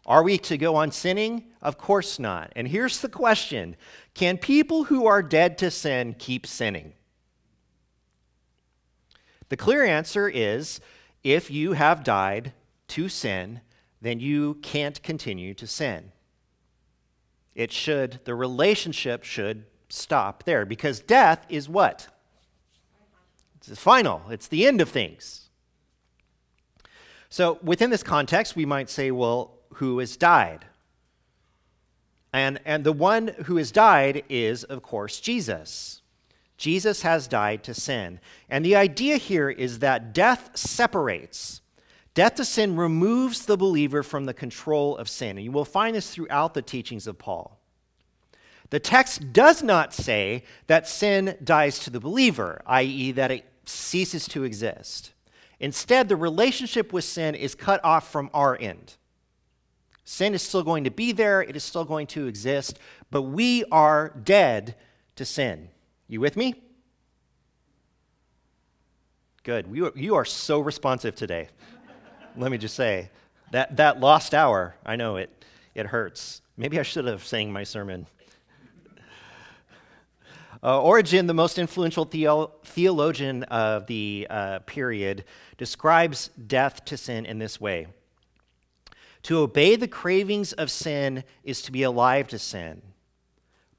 Are 0.06 0.22
we 0.22 0.38
to 0.38 0.56
go 0.56 0.76
on 0.76 0.92
sinning? 0.92 1.44
Of 1.60 1.78
course 1.78 2.18
not. 2.18 2.52
And 2.54 2.68
here's 2.68 3.00
the 3.00 3.08
question 3.08 3.76
Can 4.14 4.38
people 4.38 4.84
who 4.84 5.06
are 5.06 5.22
dead 5.22 5.58
to 5.58 5.70
sin 5.70 6.14
keep 6.18 6.46
sinning? 6.46 6.92
The 9.48 9.56
clear 9.56 9.84
answer 9.84 10.28
is 10.28 10.80
if 11.24 11.50
you 11.50 11.72
have 11.72 12.04
died 12.04 12.52
to 12.88 13.08
sin, 13.08 13.60
then 14.00 14.20
you 14.20 14.54
can't 14.62 15.02
continue 15.02 15.54
to 15.54 15.66
sin. 15.66 16.12
It 17.54 17.72
should, 17.72 18.20
the 18.24 18.34
relationship 18.34 19.24
should 19.24 19.64
stop 19.88 20.44
there 20.44 20.64
because 20.64 21.00
death 21.00 21.44
is 21.48 21.68
what? 21.68 22.08
It's 23.56 23.80
final, 23.80 24.22
it's 24.30 24.48
the 24.48 24.66
end 24.66 24.80
of 24.80 24.88
things. 24.88 25.50
So, 27.28 27.58
within 27.62 27.90
this 27.90 28.02
context, 28.02 28.56
we 28.56 28.64
might 28.64 28.90
say, 28.90 29.10
well, 29.10 29.58
who 29.74 29.98
has 30.00 30.16
died? 30.16 30.64
And, 32.32 32.60
and 32.64 32.84
the 32.84 32.92
one 32.92 33.28
who 33.44 33.56
has 33.56 33.70
died 33.70 34.24
is, 34.28 34.64
of 34.64 34.82
course, 34.82 35.20
Jesus. 35.20 36.02
Jesus 36.56 37.02
has 37.02 37.26
died 37.26 37.62
to 37.64 37.74
sin. 37.74 38.20
And 38.48 38.64
the 38.64 38.76
idea 38.76 39.16
here 39.16 39.48
is 39.50 39.78
that 39.78 40.12
death 40.12 40.50
separates 40.54 41.60
Death 42.14 42.34
to 42.36 42.44
sin 42.44 42.76
removes 42.76 43.46
the 43.46 43.56
believer 43.56 44.02
from 44.02 44.24
the 44.24 44.34
control 44.34 44.96
of 44.96 45.08
sin. 45.08 45.36
And 45.36 45.44
you 45.44 45.52
will 45.52 45.64
find 45.64 45.94
this 45.94 46.12
throughout 46.12 46.54
the 46.54 46.62
teachings 46.62 47.06
of 47.06 47.18
Paul. 47.18 47.60
The 48.70 48.80
text 48.80 49.32
does 49.32 49.62
not 49.62 49.92
say 49.92 50.44
that 50.66 50.88
sin 50.88 51.36
dies 51.42 51.78
to 51.80 51.90
the 51.90 52.00
believer, 52.00 52.62
i.e., 52.66 53.12
that 53.12 53.30
it 53.30 53.44
ceases 53.64 54.26
to 54.28 54.44
exist. 54.44 55.12
Instead, 55.58 56.08
the 56.08 56.16
relationship 56.16 56.92
with 56.92 57.04
sin 57.04 57.34
is 57.34 57.54
cut 57.54 57.84
off 57.84 58.10
from 58.10 58.30
our 58.32 58.56
end. 58.60 58.94
Sin 60.04 60.34
is 60.34 60.42
still 60.42 60.62
going 60.62 60.84
to 60.84 60.90
be 60.90 61.12
there, 61.12 61.42
it 61.42 61.54
is 61.54 61.62
still 61.62 61.84
going 61.84 62.06
to 62.08 62.26
exist, 62.26 62.78
but 63.10 63.22
we 63.22 63.64
are 63.70 64.10
dead 64.24 64.74
to 65.16 65.24
sin. 65.24 65.68
You 66.08 66.20
with 66.20 66.36
me? 66.36 66.54
Good. 69.42 69.66
You 69.96 70.14
are 70.14 70.24
so 70.24 70.60
responsive 70.60 71.14
today 71.14 71.48
let 72.36 72.50
me 72.50 72.58
just 72.58 72.74
say, 72.74 73.10
that, 73.50 73.76
that 73.76 74.00
lost 74.00 74.34
hour, 74.34 74.74
I 74.84 74.96
know 74.96 75.16
it, 75.16 75.44
it 75.74 75.86
hurts. 75.86 76.42
Maybe 76.56 76.78
I 76.78 76.82
should 76.82 77.06
have 77.06 77.24
sang 77.24 77.52
my 77.52 77.64
sermon. 77.64 78.06
Uh, 80.62 80.78
Origen, 80.82 81.26
the 81.26 81.32
most 81.32 81.58
influential 81.58 82.04
theo- 82.04 82.52
theologian 82.64 83.44
of 83.44 83.86
the 83.86 84.26
uh, 84.28 84.58
period, 84.66 85.24
describes 85.56 86.28
death 86.46 86.84
to 86.84 86.98
sin 86.98 87.24
in 87.24 87.38
this 87.38 87.58
way 87.58 87.86
To 89.22 89.38
obey 89.38 89.74
the 89.76 89.88
cravings 89.88 90.52
of 90.52 90.70
sin 90.70 91.24
is 91.44 91.62
to 91.62 91.72
be 91.72 91.82
alive 91.82 92.28
to 92.28 92.38
sin, 92.38 92.82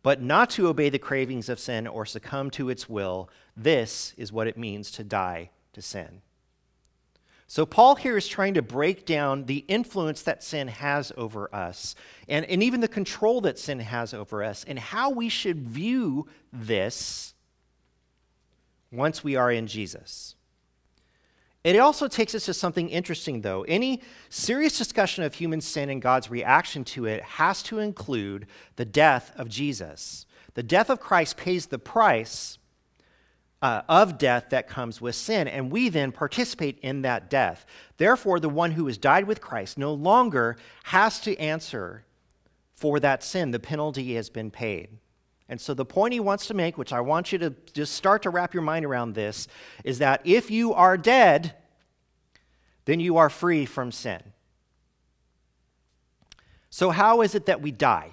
but 0.01 0.23
not 0.23 0.49
to 0.51 0.69
obey 0.69 0.89
the 0.89 0.97
cravings 0.97 1.49
of 1.49 1.59
sin 1.59 1.85
or 1.85 2.03
succumb 2.03 2.49
to 2.49 2.71
its 2.71 2.89
will. 2.89 3.29
This 3.55 4.15
is 4.17 4.33
what 4.33 4.47
it 4.47 4.57
means 4.57 4.89
to 4.93 5.03
die 5.03 5.51
to 5.73 5.83
sin. 5.83 6.23
So, 7.51 7.65
Paul 7.65 7.95
here 7.95 8.15
is 8.15 8.29
trying 8.29 8.53
to 8.53 8.61
break 8.61 9.05
down 9.05 9.43
the 9.43 9.65
influence 9.67 10.21
that 10.21 10.41
sin 10.41 10.69
has 10.69 11.11
over 11.17 11.53
us 11.53 11.95
and, 12.29 12.45
and 12.45 12.63
even 12.63 12.79
the 12.79 12.87
control 12.87 13.41
that 13.41 13.59
sin 13.59 13.81
has 13.81 14.13
over 14.13 14.41
us 14.41 14.63
and 14.63 14.79
how 14.79 15.09
we 15.09 15.27
should 15.27 15.59
view 15.59 16.29
this 16.53 17.33
once 18.89 19.21
we 19.21 19.35
are 19.35 19.51
in 19.51 19.67
Jesus. 19.67 20.35
It 21.65 21.77
also 21.77 22.07
takes 22.07 22.33
us 22.35 22.45
to 22.45 22.53
something 22.53 22.87
interesting, 22.87 23.41
though. 23.41 23.63
Any 23.63 24.01
serious 24.29 24.77
discussion 24.77 25.25
of 25.25 25.33
human 25.33 25.59
sin 25.59 25.89
and 25.89 26.01
God's 26.01 26.31
reaction 26.31 26.85
to 26.85 27.05
it 27.05 27.21
has 27.21 27.61
to 27.63 27.79
include 27.79 28.47
the 28.77 28.85
death 28.85 29.33
of 29.35 29.49
Jesus. 29.49 30.25
The 30.53 30.63
death 30.63 30.89
of 30.89 31.01
Christ 31.01 31.35
pays 31.35 31.65
the 31.65 31.79
price 31.79 32.59
uh, 33.61 33.83
of 33.87 34.17
death 34.17 34.49
that 34.49 34.67
comes 34.67 34.99
with 34.99 35.15
sin, 35.15 35.47
and 35.47 35.71
we 35.71 35.89
then 35.89 36.11
participate 36.11 36.79
in 36.79 37.03
that 37.03 37.29
death. 37.29 37.65
Therefore, 37.97 38.39
the 38.39 38.49
one 38.49 38.71
who 38.71 38.87
has 38.87 38.97
died 38.97 39.25
with 39.25 39.41
Christ 39.41 39.77
no 39.77 39.93
longer 39.93 40.57
has 40.85 41.19
to 41.21 41.37
answer 41.37 42.03
for 42.75 42.99
that 42.99 43.23
sin. 43.23 43.51
The 43.51 43.59
penalty 43.59 44.15
has 44.15 44.29
been 44.29 44.49
paid. 44.49 44.97
And 45.47 45.61
so, 45.61 45.73
the 45.73 45.85
point 45.85 46.13
he 46.13 46.19
wants 46.19 46.47
to 46.47 46.53
make, 46.53 46.77
which 46.77 46.93
I 46.93 47.01
want 47.01 47.31
you 47.31 47.37
to 47.39 47.53
just 47.73 47.93
start 47.93 48.23
to 48.23 48.29
wrap 48.29 48.53
your 48.53 48.63
mind 48.63 48.85
around 48.85 49.13
this, 49.13 49.47
is 49.83 49.99
that 49.99 50.21
if 50.23 50.49
you 50.49 50.73
are 50.73 50.97
dead, 50.97 51.55
then 52.85 52.99
you 52.99 53.17
are 53.17 53.29
free 53.29 53.65
from 53.65 53.91
sin. 53.91 54.21
So, 56.69 56.89
how 56.89 57.21
is 57.21 57.35
it 57.35 57.45
that 57.45 57.61
we 57.61 57.69
die? 57.69 58.11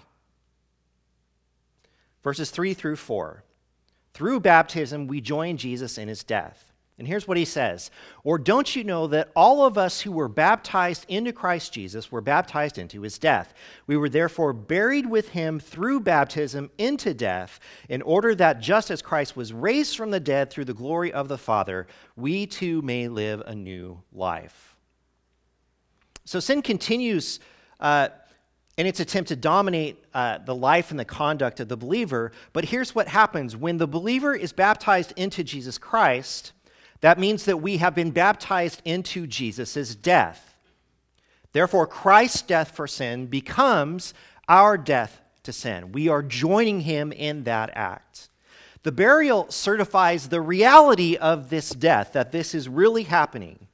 Verses 2.23 2.51
3 2.51 2.75
through 2.75 2.97
4. 2.97 3.45
Through 4.19 4.41
baptism, 4.41 5.07
we 5.07 5.21
join 5.21 5.59
Jesus 5.59 5.97
in 5.97 6.09
his 6.09 6.25
death. 6.25 6.73
And 6.99 7.07
here's 7.07 7.29
what 7.29 7.37
he 7.37 7.45
says 7.45 7.93
Or 8.25 8.37
don't 8.37 8.75
you 8.75 8.83
know 8.83 9.07
that 9.07 9.31
all 9.37 9.65
of 9.65 9.79
us 9.79 10.01
who 10.01 10.11
were 10.11 10.27
baptized 10.27 11.07
into 11.07 11.33
Christ 11.33 11.73
Jesus 11.73 12.11
were 12.11 12.21
baptized 12.21 12.79
into 12.79 13.03
his 13.03 13.17
death? 13.17 13.55
We 13.87 13.97
were 13.97 14.09
therefore 14.09 14.53
buried 14.53 15.07
with 15.07 15.29
him 15.29 15.61
through 15.61 16.01
baptism 16.01 16.69
into 16.79 17.15
death, 17.15 17.61
in 17.89 18.03
order 18.03 18.35
that 18.35 18.59
just 18.59 18.91
as 18.91 19.03
Christ 19.03 19.37
was 19.37 19.53
raised 19.53 19.97
from 19.97 20.11
the 20.11 20.19
dead 20.19 20.51
through 20.51 20.65
the 20.65 20.75
glory 20.75 21.13
of 21.13 21.29
the 21.29 21.39
Father, 21.39 21.87
we 22.17 22.45
too 22.45 22.83
may 22.83 23.07
live 23.07 23.41
a 23.47 23.55
new 23.55 24.03
life. 24.13 24.75
So 26.25 26.41
sin 26.41 26.61
continues. 26.61 27.39
Uh, 27.79 28.09
in 28.79 28.87
its 28.87 29.01
attempt 29.01 29.29
to 29.29 29.37
dominate 29.37 30.03
uh, 30.15 30.39
the 30.39 30.55
life 30.55 30.93
and 30.93 30.99
the 30.99 31.05
conduct 31.05 31.59
of 31.59 31.69
the 31.69 31.77
believer. 31.77 32.31
But 32.53 32.67
here's 32.67 32.95
what 32.95 33.09
happens 33.09 33.57
when 33.57 33.77
the 33.77 33.89
believer 33.89 34.35
is 34.35 34.53
baptized 34.53 35.13
into 35.17 35.43
Jesus 35.43 35.77
Christ, 35.77 36.53
that 37.01 37.19
means 37.19 37.45
that 37.45 37.59
we 37.59 37.79
have 37.79 37.95
been 37.97 38.13
baptized 38.13 38.81
into 38.85 39.27
Jesus' 39.27 39.97
death. 39.97 40.55
Therefore, 41.53 41.89
Christ's 41.89 42.43
death 42.43 42.71
for 42.71 42.87
sin 42.87 43.27
becomes 43.27 44.15
our 44.49 44.79
death 44.79 45.21
to 45.43 45.53
sin. 45.53 45.91
We 45.91 46.09
are 46.09 46.23
joining 46.23 46.83
him 46.83 47.11
in 47.11 47.45
that 47.45 47.71
act. 47.75 48.29
The 48.85 48.93
burial 48.93 49.51
certifies 49.51 50.29
the 50.29 50.41
reality 50.41 51.17
of 51.17 51.51
this 51.51 51.71
death, 51.71 52.13
that 52.13 52.31
this 52.31 52.55
is 52.55 52.69
really 52.69 53.03
happening. 53.03 53.67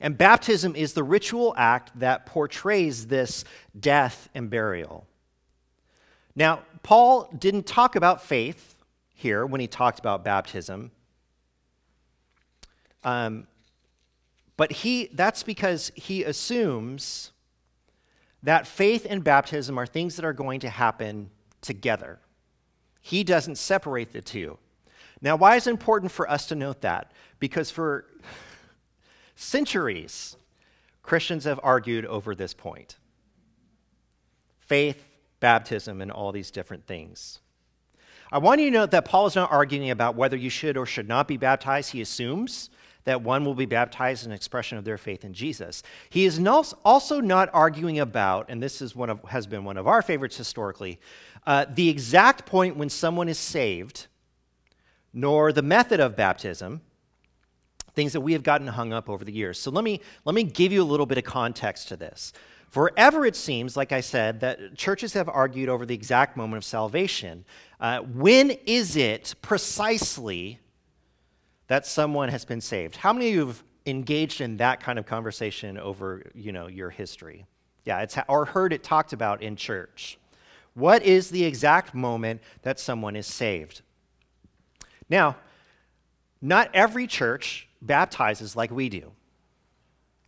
And 0.00 0.16
baptism 0.16 0.74
is 0.74 0.94
the 0.94 1.02
ritual 1.02 1.54
act 1.56 1.98
that 2.00 2.24
portrays 2.24 3.06
this 3.06 3.44
death 3.78 4.28
and 4.34 4.48
burial. 4.48 5.06
Now, 6.34 6.62
Paul 6.82 7.28
didn't 7.38 7.66
talk 7.66 7.96
about 7.96 8.22
faith 8.22 8.76
here 9.14 9.44
when 9.44 9.60
he 9.60 9.66
talked 9.66 9.98
about 9.98 10.24
baptism. 10.24 10.90
Um, 13.04 13.46
but 14.56 14.72
he, 14.72 15.10
that's 15.12 15.42
because 15.42 15.92
he 15.94 16.24
assumes 16.24 17.32
that 18.42 18.66
faith 18.66 19.06
and 19.08 19.22
baptism 19.22 19.78
are 19.78 19.86
things 19.86 20.16
that 20.16 20.24
are 20.24 20.32
going 20.32 20.60
to 20.60 20.70
happen 20.70 21.30
together. 21.60 22.18
He 23.02 23.24
doesn't 23.24 23.56
separate 23.56 24.12
the 24.12 24.22
two. 24.22 24.58
Now, 25.20 25.36
why 25.36 25.56
is 25.56 25.66
it 25.66 25.70
important 25.70 26.10
for 26.10 26.30
us 26.30 26.46
to 26.46 26.54
note 26.54 26.80
that? 26.80 27.12
Because 27.38 27.70
for 27.70 28.06
centuries, 29.40 30.36
Christians 31.02 31.44
have 31.44 31.58
argued 31.62 32.04
over 32.06 32.34
this 32.34 32.54
point. 32.54 32.98
Faith 34.58 35.04
baptism 35.40 36.00
and 36.02 36.12
all 36.12 36.30
these 36.30 36.50
different 36.50 36.86
things. 36.86 37.40
I 38.30 38.38
want 38.38 38.60
you 38.60 38.70
to 38.70 38.76
note 38.76 38.90
that 38.92 39.06
Paul 39.06 39.26
is 39.26 39.34
not 39.34 39.50
arguing 39.50 39.90
about 39.90 40.14
whether 40.14 40.36
you 40.36 40.50
should 40.50 40.76
or 40.76 40.86
should 40.86 41.08
not 41.08 41.26
be 41.26 41.36
baptized. 41.36 41.92
He 41.92 42.00
assumes 42.00 42.70
that 43.04 43.22
one 43.22 43.44
will 43.44 43.54
be 43.54 43.66
baptized 43.66 44.24
in 44.24 44.30
an 44.30 44.36
expression 44.36 44.76
of 44.76 44.84
their 44.84 44.98
faith 44.98 45.24
in 45.24 45.32
Jesus. 45.32 45.82
He 46.10 46.26
is 46.26 46.38
also 46.84 47.20
not 47.20 47.48
arguing 47.52 47.98
about, 47.98 48.46
and 48.50 48.62
this 48.62 48.82
is 48.82 48.94
one 48.94 49.08
of, 49.08 49.24
has 49.24 49.46
been 49.46 49.64
one 49.64 49.78
of 49.78 49.86
our 49.86 50.02
favorites 50.02 50.36
historically, 50.36 51.00
uh, 51.46 51.64
the 51.68 51.88
exact 51.88 52.44
point 52.44 52.76
when 52.76 52.90
someone 52.90 53.28
is 53.28 53.38
saved, 53.38 54.06
nor 55.12 55.50
the 55.50 55.62
method 55.62 55.98
of 55.98 56.14
baptism, 56.14 56.82
things 57.94 58.12
that 58.12 58.20
we 58.20 58.32
have 58.32 58.42
gotten 58.42 58.66
hung 58.66 58.92
up 58.92 59.08
over 59.08 59.24
the 59.24 59.32
years. 59.32 59.58
So 59.58 59.70
let 59.70 59.84
me, 59.84 60.00
let 60.24 60.34
me 60.34 60.42
give 60.44 60.72
you 60.72 60.82
a 60.82 60.84
little 60.84 61.06
bit 61.06 61.18
of 61.18 61.24
context 61.24 61.88
to 61.88 61.96
this. 61.96 62.32
Forever, 62.70 63.26
it 63.26 63.34
seems, 63.34 63.76
like 63.76 63.90
I 63.90 64.00
said, 64.00 64.40
that 64.40 64.76
churches 64.76 65.12
have 65.14 65.28
argued 65.28 65.68
over 65.68 65.84
the 65.84 65.94
exact 65.94 66.36
moment 66.36 66.58
of 66.58 66.64
salvation. 66.64 67.44
Uh, 67.80 68.00
when 68.00 68.50
is 68.64 68.94
it 68.94 69.34
precisely 69.42 70.60
that 71.66 71.84
someone 71.84 72.28
has 72.28 72.44
been 72.44 72.60
saved? 72.60 72.96
How 72.96 73.12
many 73.12 73.28
of 73.30 73.34
you 73.34 73.46
have 73.48 73.62
engaged 73.86 74.40
in 74.40 74.58
that 74.58 74.80
kind 74.80 75.00
of 75.00 75.06
conversation 75.06 75.78
over, 75.78 76.22
you 76.32 76.52
know, 76.52 76.68
your 76.68 76.90
history? 76.90 77.44
Yeah, 77.84 78.02
it's 78.02 78.16
or 78.28 78.44
heard 78.44 78.72
it 78.72 78.84
talked 78.84 79.12
about 79.12 79.42
in 79.42 79.56
church. 79.56 80.16
What 80.74 81.02
is 81.02 81.30
the 81.30 81.44
exact 81.44 81.92
moment 81.92 82.40
that 82.62 82.78
someone 82.78 83.16
is 83.16 83.26
saved? 83.26 83.82
Now, 85.08 85.36
not 86.40 86.70
every 86.72 87.08
church 87.08 87.68
baptizes 87.82 88.56
like 88.56 88.70
we 88.70 88.88
do. 88.88 89.12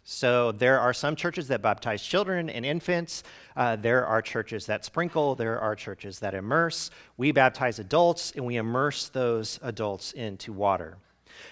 So 0.04 0.50
there 0.50 0.80
are 0.80 0.92
some 0.92 1.14
churches 1.14 1.48
that 1.48 1.62
baptize 1.62 2.02
children 2.02 2.50
and 2.50 2.66
infants. 2.66 3.22
Uh, 3.56 3.76
there 3.76 4.04
are 4.04 4.20
churches 4.20 4.66
that 4.66 4.84
sprinkle. 4.84 5.36
There 5.36 5.60
are 5.60 5.76
churches 5.76 6.18
that 6.20 6.34
immerse. 6.34 6.90
We 7.16 7.30
baptize 7.30 7.78
adults 7.78 8.32
and 8.34 8.44
we 8.44 8.56
immerse 8.56 9.08
those 9.08 9.60
adults 9.62 10.12
into 10.12 10.52
water. 10.52 10.98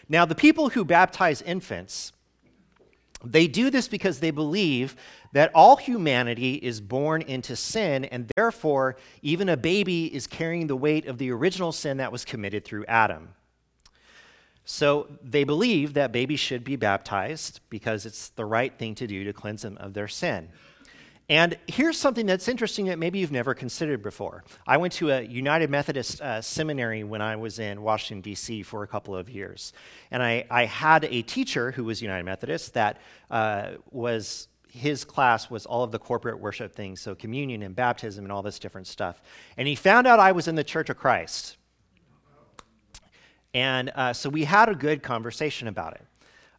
Now, 0.09 0.25
the 0.25 0.35
people 0.35 0.71
who 0.71 0.85
baptize 0.85 1.43
infants, 1.43 2.13
they 3.25 3.47
do 3.47 3.71
this 3.71 3.87
because 3.87 4.19
they 4.19 4.31
believe 4.33 4.97
that 5.33 5.53
all 5.55 5.77
humanity 5.77 6.55
is 6.55 6.81
born 6.81 7.23
into 7.23 7.55
sin, 7.55 8.05
and 8.07 8.31
therefore, 8.35 8.97
even 9.23 9.49
a 9.49 9.57
baby 9.57 10.13
is 10.13 10.27
carrying 10.27 10.67
the 10.67 10.77
weight 10.77 11.07
of 11.07 11.19
the 11.19 11.31
original 11.31 11.71
sin 11.71 11.99
that 11.99 12.11
was 12.11 12.25
committed 12.25 12.65
through 12.65 12.85
Adam. 12.87 13.29
So 14.73 15.09
they 15.21 15.43
believe 15.43 15.95
that 15.95 16.13
babies 16.13 16.39
should 16.39 16.63
be 16.63 16.77
baptized 16.77 17.59
because 17.71 18.07
it's 18.07 18.29
the 18.29 18.45
right 18.45 18.73
thing 18.79 18.95
to 18.95 19.07
do 19.09 19.25
to 19.25 19.33
cleanse 19.33 19.63
them 19.63 19.77
of 19.79 19.95
their 19.95 20.07
sin. 20.07 20.49
And 21.29 21.59
here's 21.67 21.99
something 21.99 22.25
that's 22.25 22.47
interesting 22.47 22.87
that 22.87 22.97
maybe 22.97 23.19
you've 23.19 23.33
never 23.33 23.53
considered 23.53 24.01
before. 24.01 24.45
I 24.69 24.77
went 24.77 24.93
to 24.95 25.11
a 25.11 25.23
United 25.23 25.71
Methodist 25.71 26.21
uh, 26.21 26.41
seminary 26.41 27.03
when 27.03 27.21
I 27.21 27.35
was 27.35 27.59
in 27.59 27.83
Washington, 27.83 28.21
D.C. 28.21 28.63
for 28.63 28.85
a 28.85 28.87
couple 28.87 29.17
of 29.17 29.29
years. 29.29 29.73
And 30.13 30.23
I, 30.23 30.45
I 30.49 30.67
had 30.67 31.05
a 31.05 31.23
teacher 31.23 31.73
who 31.73 31.83
was 31.83 32.01
United 32.01 32.25
Methodist 32.25 32.75
that 32.75 32.99
uh, 33.29 33.73
was, 33.91 34.47
his 34.69 35.05
class 35.05 35.51
was 35.51 35.67
all 35.67 35.83
of 35.83 35.91
the 35.91 35.99
corporate 35.99 36.39
worship 36.39 36.73
things, 36.77 37.01
so 37.01 37.17
communion 37.17 37.63
and 37.63 37.75
baptism 37.75 38.25
and 38.25 38.31
all 38.31 38.43
this 38.43 38.61
different 38.61 38.87
stuff. 38.87 39.21
And 39.57 39.67
he 39.67 39.75
found 39.75 40.07
out 40.07 40.21
I 40.21 40.31
was 40.31 40.47
in 40.47 40.55
the 40.55 40.63
Church 40.63 40.91
of 40.91 40.97
Christ. 40.97 41.57
And 43.55 43.91
uh, 43.95 44.13
so 44.13 44.29
we 44.29 44.45
had 44.45 44.69
a 44.69 44.75
good 44.75 45.03
conversation 45.03 45.69
about 45.69 45.95
it. 45.95 46.03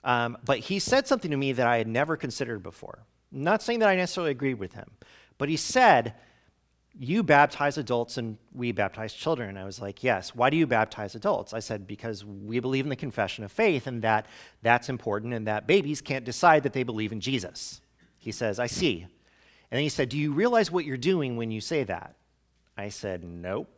Um, 0.03 0.37
but 0.45 0.59
he 0.59 0.79
said 0.79 1.07
something 1.07 1.31
to 1.31 1.37
me 1.37 1.53
that 1.53 1.67
I 1.67 1.77
had 1.77 1.87
never 1.87 2.17
considered 2.17 2.63
before. 2.63 2.99
I'm 3.33 3.43
not 3.43 3.61
saying 3.61 3.79
that 3.79 3.89
I 3.89 3.95
necessarily 3.95 4.31
agreed 4.31 4.55
with 4.55 4.73
him, 4.73 4.89
but 5.37 5.47
he 5.47 5.57
said, 5.57 6.15
You 6.97 7.23
baptize 7.23 7.77
adults 7.77 8.17
and 8.17 8.37
we 8.53 8.71
baptize 8.71 9.13
children. 9.13 9.49
And 9.49 9.59
I 9.59 9.63
was 9.63 9.79
like, 9.79 10.03
Yes. 10.03 10.35
Why 10.35 10.49
do 10.49 10.57
you 10.57 10.67
baptize 10.67 11.15
adults? 11.15 11.53
I 11.53 11.59
said, 11.59 11.87
Because 11.87 12.25
we 12.25 12.59
believe 12.59 12.85
in 12.85 12.89
the 12.89 12.95
confession 12.95 13.43
of 13.43 13.51
faith 13.51 13.87
and 13.87 14.01
that 14.01 14.25
that's 14.61 14.89
important 14.89 15.33
and 15.33 15.47
that 15.47 15.67
babies 15.67 16.01
can't 16.01 16.25
decide 16.25 16.63
that 16.63 16.73
they 16.73 16.83
believe 16.83 17.11
in 17.11 17.21
Jesus. 17.21 17.81
He 18.17 18.31
says, 18.31 18.59
I 18.59 18.67
see. 18.67 19.01
And 19.01 19.77
then 19.77 19.83
he 19.83 19.89
said, 19.89 20.09
Do 20.09 20.17
you 20.17 20.33
realize 20.33 20.71
what 20.71 20.85
you're 20.85 20.97
doing 20.97 21.37
when 21.37 21.51
you 21.51 21.61
say 21.61 21.83
that? 21.83 22.15
I 22.75 22.89
said, 22.89 23.23
Nope. 23.23 23.69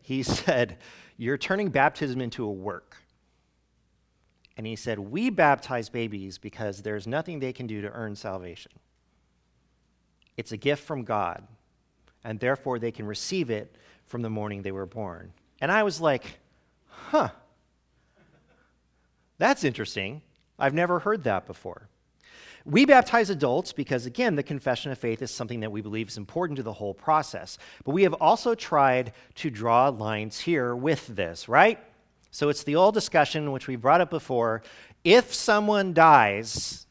He 0.00 0.22
said, 0.22 0.78
you're 1.16 1.38
turning 1.38 1.70
baptism 1.70 2.20
into 2.20 2.44
a 2.44 2.50
work. 2.50 2.96
And 4.56 4.66
he 4.66 4.76
said, 4.76 4.98
We 4.98 5.30
baptize 5.30 5.88
babies 5.88 6.38
because 6.38 6.82
there's 6.82 7.06
nothing 7.06 7.38
they 7.38 7.52
can 7.52 7.66
do 7.66 7.80
to 7.82 7.90
earn 7.90 8.16
salvation. 8.16 8.72
It's 10.36 10.52
a 10.52 10.56
gift 10.56 10.84
from 10.84 11.04
God, 11.04 11.46
and 12.24 12.40
therefore 12.40 12.78
they 12.78 12.90
can 12.90 13.06
receive 13.06 13.50
it 13.50 13.76
from 14.06 14.22
the 14.22 14.30
morning 14.30 14.62
they 14.62 14.72
were 14.72 14.86
born. 14.86 15.32
And 15.60 15.70
I 15.70 15.82
was 15.82 16.00
like, 16.00 16.38
Huh, 16.88 17.30
that's 19.38 19.64
interesting. 19.64 20.22
I've 20.58 20.74
never 20.74 21.00
heard 21.00 21.24
that 21.24 21.46
before. 21.46 21.88
We 22.66 22.84
baptize 22.84 23.30
adults 23.30 23.72
because, 23.72 24.06
again, 24.06 24.34
the 24.34 24.42
confession 24.42 24.90
of 24.90 24.98
faith 24.98 25.22
is 25.22 25.30
something 25.30 25.60
that 25.60 25.70
we 25.70 25.82
believe 25.82 26.08
is 26.08 26.16
important 26.16 26.56
to 26.56 26.64
the 26.64 26.72
whole 26.72 26.94
process. 26.94 27.58
But 27.84 27.92
we 27.92 28.02
have 28.02 28.14
also 28.14 28.56
tried 28.56 29.12
to 29.36 29.50
draw 29.50 29.88
lines 29.88 30.40
here 30.40 30.74
with 30.74 31.06
this, 31.06 31.48
right? 31.48 31.78
So 32.32 32.48
it's 32.48 32.64
the 32.64 32.74
old 32.74 32.94
discussion, 32.94 33.52
which 33.52 33.68
we 33.68 33.76
brought 33.76 34.00
up 34.00 34.10
before. 34.10 34.64
If 35.04 35.32
someone 35.32 35.94
dies 35.94 36.88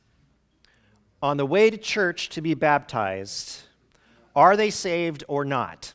on 1.21 1.35
the 1.35 1.45
way 1.45 1.69
to 1.69 1.75
church 1.75 2.29
to 2.29 2.41
be 2.41 2.53
baptized, 2.53 3.63
are 4.33 4.55
they 4.55 4.69
saved 4.69 5.25
or 5.27 5.43
not? 5.43 5.93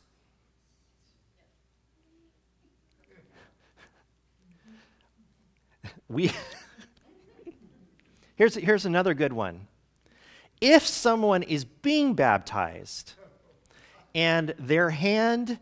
We. 6.07 6.31
here's, 8.35 8.53
here's 8.53 8.85
another 8.85 9.13
good 9.13 9.33
one 9.33 9.67
if 10.61 10.85
someone 10.85 11.41
is 11.43 11.65
being 11.65 12.13
baptized 12.13 13.13
and 14.13 14.53
their 14.59 14.91
hand, 14.91 15.59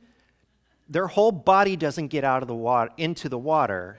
their 0.90 1.08
whole 1.08 1.32
body 1.32 1.78
doesn't 1.78 2.10
get 2.10 2.26
out 2.26 2.42
of 2.42 2.48
the 2.48 2.56
water 2.56 2.92
into 2.98 3.30
the 3.30 3.38
water, 3.38 3.98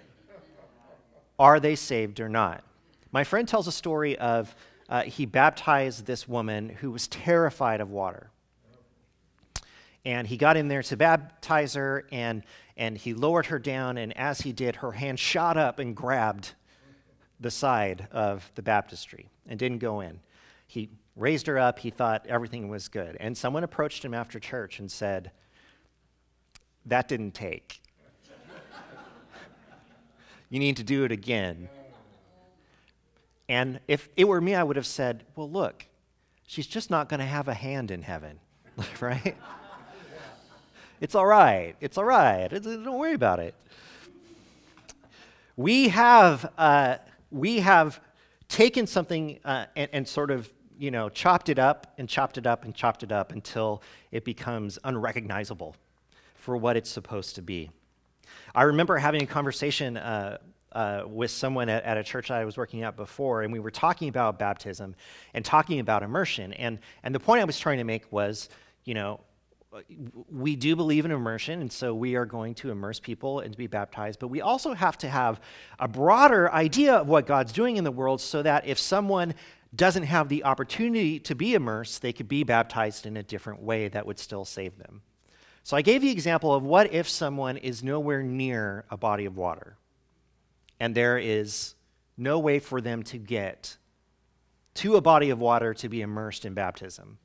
are 1.38 1.58
they 1.58 1.74
saved 1.74 2.20
or 2.20 2.28
not? 2.28 2.62
My 3.12 3.24
friend 3.24 3.48
tells 3.48 3.66
a 3.66 3.72
story 3.72 4.16
of 4.18 4.54
uh, 4.90 5.02
he 5.02 5.24
baptized 5.24 6.04
this 6.04 6.28
woman 6.28 6.68
who 6.68 6.90
was 6.90 7.08
terrified 7.08 7.80
of 7.80 7.90
water. 7.90 8.30
And 10.04 10.26
he 10.26 10.36
got 10.36 10.56
in 10.56 10.68
there 10.68 10.82
to 10.82 10.96
baptize 10.96 11.74
her, 11.74 12.06
and, 12.10 12.42
and 12.76 12.96
he 12.96 13.14
lowered 13.14 13.46
her 13.46 13.58
down, 13.58 13.98
and 13.98 14.16
as 14.16 14.40
he 14.40 14.52
did, 14.52 14.76
her 14.76 14.92
hand 14.92 15.18
shot 15.18 15.56
up 15.56 15.78
and 15.78 15.94
grabbed 15.94 16.54
the 17.38 17.50
side 17.50 18.08
of 18.10 18.50
the 18.54 18.62
baptistry 18.62 19.28
and 19.46 19.58
didn't 19.58 19.78
go 19.78 20.00
in. 20.00 20.20
He 20.70 20.88
raised 21.16 21.48
her 21.48 21.58
up. 21.58 21.80
He 21.80 21.90
thought 21.90 22.28
everything 22.28 22.68
was 22.68 22.86
good. 22.86 23.16
And 23.18 23.36
someone 23.36 23.64
approached 23.64 24.04
him 24.04 24.14
after 24.14 24.38
church 24.38 24.78
and 24.78 24.88
said, 24.88 25.32
That 26.86 27.08
didn't 27.08 27.32
take. 27.32 27.80
you 30.48 30.60
need 30.60 30.76
to 30.76 30.84
do 30.84 31.02
it 31.02 31.10
again. 31.10 31.68
And 33.48 33.80
if 33.88 34.08
it 34.16 34.28
were 34.28 34.40
me, 34.40 34.54
I 34.54 34.62
would 34.62 34.76
have 34.76 34.86
said, 34.86 35.24
Well, 35.34 35.50
look, 35.50 35.86
she's 36.46 36.68
just 36.68 36.88
not 36.88 37.08
going 37.08 37.18
to 37.18 37.26
have 37.26 37.48
a 37.48 37.54
hand 37.54 37.90
in 37.90 38.02
heaven, 38.02 38.38
right? 39.00 39.36
it's 41.00 41.16
all 41.16 41.26
right. 41.26 41.74
It's 41.80 41.98
all 41.98 42.04
right. 42.04 42.46
Don't 42.46 42.96
worry 42.96 43.14
about 43.14 43.40
it. 43.40 43.56
We 45.56 45.88
have, 45.88 46.48
uh, 46.56 46.98
we 47.32 47.58
have 47.58 48.00
taken 48.46 48.86
something 48.86 49.40
uh, 49.44 49.66
and, 49.74 49.88
and, 49.92 50.08
sort 50.08 50.30
of 50.30 50.48
you 50.80 50.90
know, 50.90 51.10
chopped 51.10 51.50
it 51.50 51.58
up 51.58 51.92
and 51.98 52.08
chopped 52.08 52.38
it 52.38 52.46
up 52.46 52.64
and 52.64 52.74
chopped 52.74 53.02
it 53.02 53.12
up 53.12 53.32
until 53.32 53.82
it 54.12 54.24
becomes 54.24 54.78
unrecognizable 54.82 55.76
for 56.36 56.56
what 56.56 56.74
it's 56.74 56.88
supposed 56.88 57.34
to 57.34 57.42
be. 57.42 57.70
I 58.54 58.62
remember 58.62 58.96
having 58.96 59.22
a 59.22 59.26
conversation 59.26 59.98
uh, 59.98 60.38
uh, 60.72 61.02
with 61.06 61.30
someone 61.30 61.68
at, 61.68 61.84
at, 61.84 61.98
a 61.98 62.02
church 62.02 62.28
that 62.28 62.38
I 62.38 62.46
was 62.46 62.56
working 62.56 62.82
at 62.82 62.96
before, 62.96 63.42
and 63.42 63.52
we 63.52 63.58
were 63.58 63.70
talking 63.70 64.08
about 64.08 64.38
baptism 64.38 64.94
and 65.34 65.44
talking 65.44 65.80
about 65.80 66.02
immersion. 66.02 66.54
And, 66.54 66.78
and 67.02 67.14
the 67.14 67.20
point 67.20 67.42
I 67.42 67.44
was 67.44 67.58
trying 67.58 67.76
to 67.78 67.84
make 67.84 68.10
was, 68.10 68.48
you 68.84 68.94
know, 68.94 69.20
we 70.32 70.56
do 70.56 70.74
believe 70.74 71.04
in 71.04 71.10
immersion, 71.10 71.60
and 71.60 71.70
so 71.70 71.94
we 71.94 72.16
are 72.16 72.24
going 72.24 72.54
to 72.54 72.70
immerse 72.70 72.98
people 72.98 73.40
and 73.40 73.52
to 73.52 73.58
be 73.58 73.66
baptized, 73.66 74.18
but 74.18 74.28
we 74.28 74.40
also 74.40 74.72
have 74.72 74.96
to 74.98 75.08
have 75.08 75.40
a 75.78 75.86
broader 75.86 76.50
idea 76.52 76.94
of 76.94 77.08
what 77.08 77.26
God's 77.26 77.52
doing 77.52 77.76
in 77.76 77.84
the 77.84 77.92
world 77.92 78.20
so 78.20 78.42
that 78.42 78.66
if 78.66 78.78
someone 78.78 79.34
doesn't 79.74 80.04
have 80.04 80.28
the 80.28 80.44
opportunity 80.44 81.20
to 81.20 81.34
be 81.34 81.54
immersed, 81.54 82.02
they 82.02 82.12
could 82.12 82.28
be 82.28 82.42
baptized 82.42 83.06
in 83.06 83.16
a 83.16 83.22
different 83.22 83.62
way 83.62 83.88
that 83.88 84.06
would 84.06 84.18
still 84.18 84.44
save 84.44 84.78
them. 84.78 85.02
So 85.62 85.76
I 85.76 85.82
gave 85.82 86.00
the 86.00 86.10
example 86.10 86.54
of 86.54 86.62
what 86.62 86.92
if 86.92 87.08
someone 87.08 87.56
is 87.56 87.82
nowhere 87.82 88.22
near 88.22 88.84
a 88.90 88.96
body 88.96 89.26
of 89.26 89.36
water 89.36 89.76
and 90.80 90.94
there 90.94 91.18
is 91.18 91.74
no 92.16 92.38
way 92.38 92.58
for 92.58 92.80
them 92.80 93.02
to 93.04 93.18
get 93.18 93.76
to 94.74 94.96
a 94.96 95.00
body 95.00 95.30
of 95.30 95.38
water 95.38 95.74
to 95.74 95.88
be 95.88 96.00
immersed 96.00 96.44
in 96.44 96.54
baptism. 96.54 97.18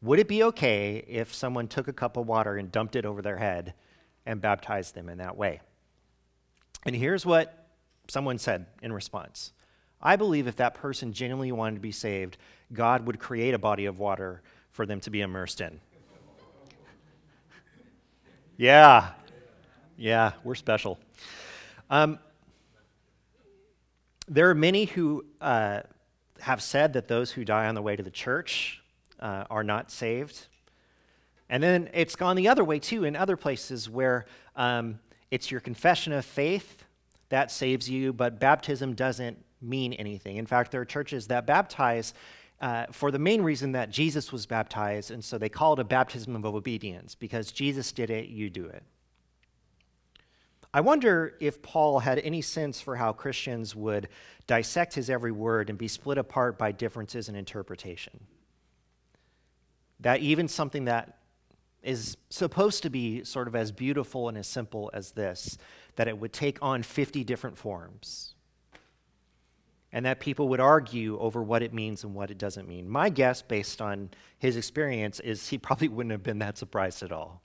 would 0.00 0.18
it 0.18 0.28
be 0.28 0.42
okay 0.44 1.04
if 1.08 1.34
someone 1.34 1.68
took 1.68 1.88
a 1.88 1.92
cup 1.92 2.16
of 2.16 2.26
water 2.26 2.56
and 2.56 2.72
dumped 2.72 2.96
it 2.96 3.04
over 3.04 3.20
their 3.20 3.36
head 3.36 3.74
and 4.24 4.40
baptized 4.40 4.94
them 4.94 5.08
in 5.08 5.18
that 5.18 5.36
way? 5.36 5.60
And 6.84 6.94
here's 6.96 7.26
what 7.26 7.66
someone 8.08 8.38
said 8.38 8.66
in 8.80 8.92
response 8.92 9.52
I 10.00 10.16
believe 10.16 10.46
if 10.46 10.56
that 10.56 10.74
person 10.74 11.12
genuinely 11.12 11.52
wanted 11.52 11.76
to 11.76 11.80
be 11.80 11.92
saved, 11.92 12.36
God 12.72 13.06
would 13.06 13.18
create 13.18 13.54
a 13.54 13.58
body 13.58 13.86
of 13.86 13.98
water 13.98 14.42
for 14.70 14.86
them 14.86 15.00
to 15.00 15.10
be 15.10 15.20
immersed 15.22 15.60
in. 15.60 15.80
yeah, 18.56 19.10
yeah, 19.96 20.32
we're 20.44 20.54
special. 20.54 20.98
Um, 21.90 22.18
there 24.28 24.50
are 24.50 24.54
many 24.54 24.84
who 24.84 25.24
uh, 25.40 25.80
have 26.40 26.62
said 26.62 26.92
that 26.92 27.08
those 27.08 27.30
who 27.32 27.44
die 27.44 27.66
on 27.66 27.74
the 27.74 27.82
way 27.82 27.96
to 27.96 28.02
the 28.02 28.10
church 28.10 28.82
uh, 29.18 29.44
are 29.50 29.64
not 29.64 29.90
saved. 29.90 30.46
And 31.48 31.62
then 31.62 31.88
it's 31.94 32.14
gone 32.14 32.36
the 32.36 32.48
other 32.48 32.62
way 32.62 32.78
too 32.78 33.04
in 33.04 33.16
other 33.16 33.36
places 33.36 33.88
where 33.88 34.26
um, 34.54 35.00
it's 35.30 35.50
your 35.50 35.60
confession 35.60 36.12
of 36.12 36.24
faith 36.24 36.84
that 37.30 37.50
saves 37.50 37.88
you, 37.88 38.12
but 38.12 38.38
baptism 38.38 38.94
doesn't 38.94 39.38
mean 39.60 39.92
anything. 39.94 40.36
In 40.36 40.46
fact, 40.46 40.70
there 40.70 40.80
are 40.80 40.86
churches 40.86 41.26
that 41.28 41.46
baptize 41.46 42.14
uh, 42.60 42.86
for 42.90 43.10
the 43.10 43.18
main 43.18 43.42
reason 43.42 43.72
that 43.72 43.90
Jesus 43.90 44.32
was 44.32 44.46
baptized, 44.46 45.10
and 45.10 45.24
so 45.24 45.38
they 45.38 45.48
call 45.48 45.74
it 45.74 45.78
a 45.78 45.84
baptism 45.84 46.34
of 46.34 46.44
obedience 46.44 47.14
because 47.14 47.52
Jesus 47.52 47.92
did 47.92 48.10
it, 48.10 48.28
you 48.28 48.50
do 48.50 48.66
it. 48.66 48.82
I 50.74 50.80
wonder 50.80 51.34
if 51.40 51.62
Paul 51.62 52.00
had 52.00 52.18
any 52.18 52.42
sense 52.42 52.80
for 52.80 52.96
how 52.96 53.12
Christians 53.12 53.74
would 53.74 54.08
dissect 54.46 54.94
his 54.94 55.08
every 55.08 55.32
word 55.32 55.70
and 55.70 55.78
be 55.78 55.88
split 55.88 56.18
apart 56.18 56.58
by 56.58 56.72
differences 56.72 57.28
in 57.28 57.36
interpretation. 57.36 58.20
That 60.00 60.20
even 60.20 60.46
something 60.46 60.84
that 60.84 61.18
is 61.82 62.16
supposed 62.28 62.82
to 62.82 62.90
be 62.90 63.24
sort 63.24 63.48
of 63.48 63.54
as 63.54 63.72
beautiful 63.72 64.28
and 64.28 64.36
as 64.36 64.46
simple 64.46 64.90
as 64.92 65.12
this, 65.12 65.58
that 65.96 66.08
it 66.08 66.18
would 66.18 66.32
take 66.32 66.58
on 66.60 66.82
50 66.82 67.24
different 67.24 67.56
forms. 67.56 68.34
And 69.92 70.04
that 70.04 70.20
people 70.20 70.48
would 70.48 70.60
argue 70.60 71.18
over 71.18 71.42
what 71.42 71.62
it 71.62 71.72
means 71.72 72.04
and 72.04 72.14
what 72.14 72.30
it 72.30 72.36
doesn't 72.36 72.68
mean. 72.68 72.88
My 72.88 73.08
guess, 73.08 73.40
based 73.40 73.80
on 73.80 74.10
his 74.38 74.56
experience, 74.56 75.18
is 75.20 75.48
he 75.48 75.58
probably 75.58 75.88
wouldn't 75.88 76.12
have 76.12 76.22
been 76.22 76.40
that 76.40 76.58
surprised 76.58 77.02
at 77.02 77.12
all. 77.12 77.42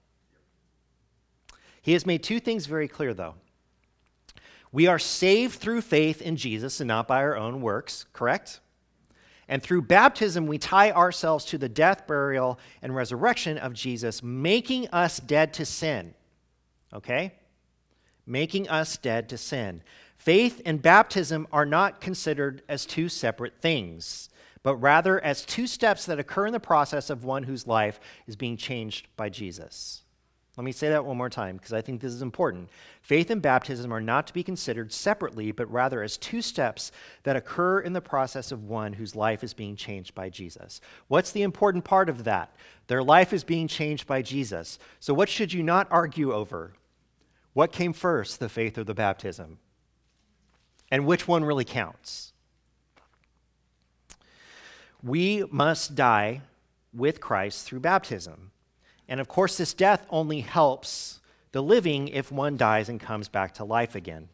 He 1.82 1.94
has 1.94 2.06
made 2.06 2.24
two 2.24 2.40
things 2.40 2.66
very 2.66 2.88
clear, 2.88 3.14
though. 3.14 3.36
We 4.72 4.88
are 4.88 5.00
saved 5.00 5.60
through 5.60 5.82
faith 5.82 6.22
in 6.22 6.36
Jesus 6.36 6.80
and 6.80 6.88
not 6.88 7.08
by 7.08 7.18
our 7.18 7.38
own 7.38 7.62
works, 7.62 8.06
correct? 8.12 8.60
And 9.48 9.62
through 9.62 9.84
baptism, 9.84 10.48
we 10.48 10.58
tie 10.58 10.92
ourselves 10.92 11.46
to 11.46 11.58
the 11.58 11.70
death, 11.70 12.08
burial, 12.08 12.60
and 12.82 12.96
resurrection 12.96 13.58
of 13.58 13.74
Jesus, 13.74 14.24
making 14.24 14.88
us 14.90 15.20
dead 15.20 15.54
to 15.56 15.66
sin. 15.66 16.14
Okay? 16.94 17.34
Making 18.26 18.70
us 18.70 18.98
dead 18.98 19.30
to 19.30 19.38
sin. 19.38 19.84
Faith 20.24 20.62
and 20.64 20.82
baptism 20.82 21.46
are 21.52 21.66
not 21.66 22.00
considered 22.00 22.62
as 22.70 22.86
two 22.86 23.10
separate 23.10 23.60
things, 23.60 24.30
but 24.64 24.78
rather 24.78 25.22
as 25.22 25.44
two 25.44 25.68
steps 25.68 26.06
that 26.06 26.18
occur 26.18 26.48
in 26.48 26.54
the 26.54 26.62
process 26.62 27.10
of 27.10 27.26
one 27.26 27.44
whose 27.44 27.68
life 27.68 28.00
is 28.26 28.38
being 28.38 28.56
changed 28.56 29.06
by 29.18 29.28
Jesus. 29.28 30.04
Let 30.56 30.64
me 30.64 30.72
say 30.72 30.88
that 30.88 31.04
one 31.04 31.18
more 31.18 31.30
time 31.30 31.58
because 31.58 31.74
I 31.74 31.82
think 31.82 32.00
this 32.00 32.14
is 32.14 32.22
important. 32.22 32.70
Faith 33.02 33.32
and 33.32 33.42
baptism 33.42 33.92
are 33.92 34.00
not 34.00 34.26
to 34.28 34.34
be 34.34 34.44
considered 34.44 34.94
separately, 34.94 35.52
but 35.52 35.70
rather 35.70 36.02
as 36.02 36.16
two 36.16 36.42
steps 36.42 36.94
that 37.24 37.36
occur 37.36 37.82
in 37.82 37.92
the 37.92 38.00
process 38.00 38.54
of 38.54 38.64
one 38.64 38.94
whose 38.94 39.18
life 39.18 39.44
is 39.44 39.54
being 39.54 39.76
changed 39.76 40.16
by 40.16 40.30
Jesus. 40.30 40.80
What's 41.10 41.32
the 41.32 41.44
important 41.44 41.84
part 41.84 42.08
of 42.08 42.24
that? 42.24 42.56
Their 42.88 43.04
life 43.04 43.34
is 43.34 43.44
being 43.44 43.68
changed 43.68 44.08
by 44.08 44.22
Jesus. 44.22 44.80
So, 45.02 45.14
what 45.14 45.28
should 45.28 45.52
you 45.52 45.64
not 45.64 45.90
argue 45.92 46.32
over? 46.32 46.72
What 47.52 47.74
came 47.74 47.92
first, 47.92 48.40
the 48.40 48.48
faith 48.48 48.78
or 48.78 48.86
the 48.86 48.94
baptism? 48.94 49.58
And 50.94 51.08
which 51.08 51.28
one 51.28 51.44
really 51.44 51.66
counts? 51.66 52.34
We 55.02 55.44
must 55.50 55.96
die 55.96 56.42
with 56.94 57.20
Christ 57.20 57.66
through 57.66 57.80
baptism. 57.80 58.52
And 59.08 59.20
of 59.20 59.28
course, 59.28 59.58
this 59.58 59.74
death 59.74 60.06
only 60.12 60.42
helps 60.42 61.20
the 61.52 61.64
living 61.64 62.10
if 62.10 62.32
one 62.32 62.58
dies 62.58 62.90
and 62.90 63.00
comes 63.00 63.28
back 63.28 63.56
to 63.56 63.64
life 63.64 63.96
again. 63.96 64.30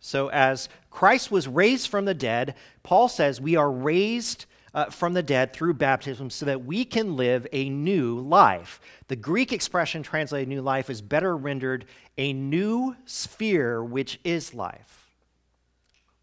So, 0.00 0.30
as 0.30 0.68
Christ 0.90 1.30
was 1.30 1.46
raised 1.46 1.86
from 1.86 2.06
the 2.06 2.12
dead, 2.12 2.56
Paul 2.82 3.08
says 3.08 3.40
we 3.40 3.54
are 3.54 3.70
raised 3.70 4.46
uh, 4.74 4.86
from 4.86 5.12
the 5.12 5.22
dead 5.22 5.52
through 5.52 5.74
baptism 5.74 6.28
so 6.28 6.44
that 6.44 6.64
we 6.64 6.84
can 6.84 7.14
live 7.14 7.46
a 7.52 7.70
new 7.70 8.18
life. 8.18 8.80
The 9.06 9.14
Greek 9.14 9.52
expression 9.52 10.02
translated 10.02 10.48
new 10.48 10.60
life 10.60 10.90
is 10.90 11.00
better 11.00 11.36
rendered 11.36 11.84
a 12.18 12.32
new 12.32 12.96
sphere, 13.04 13.84
which 13.84 14.18
is 14.24 14.54
life. 14.54 15.01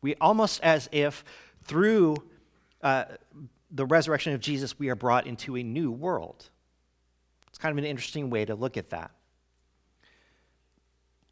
We 0.02 0.16
almost 0.16 0.62
as 0.62 0.90
if 0.92 1.24
through 1.64 2.16
uh, 2.82 3.06
the 3.72 3.86
resurrection 3.86 4.34
of 4.34 4.42
Jesus, 4.42 4.80
we 4.80 4.90
are 4.90 4.96
brought 4.96 5.28
into 5.28 5.58
a 5.58 5.64
new 5.64 5.92
world. 5.92 6.50
It's 7.48 7.58
kind 7.58 7.72
of 7.72 7.78
an 7.78 7.90
interesting 7.90 8.30
way 8.30 8.46
to 8.46 8.56
look 8.56 8.78
at 8.78 8.90
that. 8.90 9.12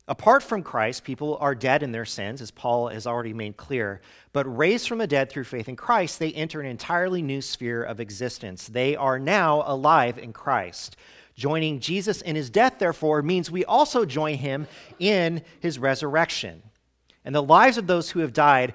Apart 0.10 0.42
from 0.44 0.64
Christ, 0.64 1.04
people 1.04 1.38
are 1.42 1.54
dead 1.54 1.84
in 1.84 1.92
their 1.92 2.06
sins, 2.06 2.42
as 2.42 2.50
Paul 2.50 2.88
has 2.88 3.06
already 3.06 3.34
made 3.34 3.58
clear. 3.58 4.00
But 4.32 4.46
raised 4.46 4.88
from 4.88 5.00
the 5.00 5.08
dead 5.08 5.30
through 5.30 5.44
faith 5.44 5.68
in 5.68 5.76
Christ, 5.76 6.20
they 6.20 6.32
enter 6.32 6.62
an 6.62 6.68
entirely 6.68 7.22
new 7.22 7.42
sphere 7.42 7.84
of 7.84 8.00
existence. 8.00 8.68
They 8.68 8.96
are 8.96 9.20
now 9.20 9.64
alive 9.66 10.18
in 10.18 10.32
Christ. 10.32 10.96
Joining 11.36 11.82
Jesus 11.82 12.22
in 12.22 12.38
his 12.38 12.50
death, 12.50 12.80
therefore, 12.80 13.22
means 13.22 13.52
we 13.52 13.66
also 13.66 14.06
join 14.06 14.36
him 14.36 14.66
in 14.98 15.42
his 15.60 15.78
resurrection. 15.78 16.64
And 17.28 17.36
the 17.36 17.44
lives 17.44 17.78
of 17.78 17.88
those 17.88 18.12
who 18.12 18.22
have 18.22 18.32
died 18.32 18.74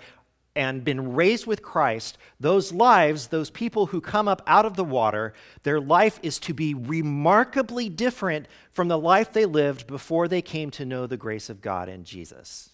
and 0.54 0.84
been 0.84 1.14
raised 1.14 1.46
with 1.46 1.62
Christ, 1.62 2.18
those 2.38 2.70
lives, 2.70 3.28
those 3.28 3.48
people 3.48 3.86
who 3.86 4.02
come 4.02 4.28
up 4.28 4.42
out 4.46 4.66
of 4.66 4.76
the 4.76 4.84
water, 4.84 5.32
their 5.62 5.80
life 5.80 6.20
is 6.22 6.38
to 6.40 6.52
be 6.52 6.74
remarkably 6.74 7.88
different 7.88 8.46
from 8.70 8.88
the 8.88 8.98
life 8.98 9.32
they 9.32 9.46
lived 9.46 9.86
before 9.86 10.28
they 10.28 10.42
came 10.42 10.70
to 10.72 10.84
know 10.84 11.06
the 11.06 11.16
grace 11.16 11.48
of 11.48 11.62
God 11.62 11.88
in 11.88 12.04
Jesus. 12.04 12.68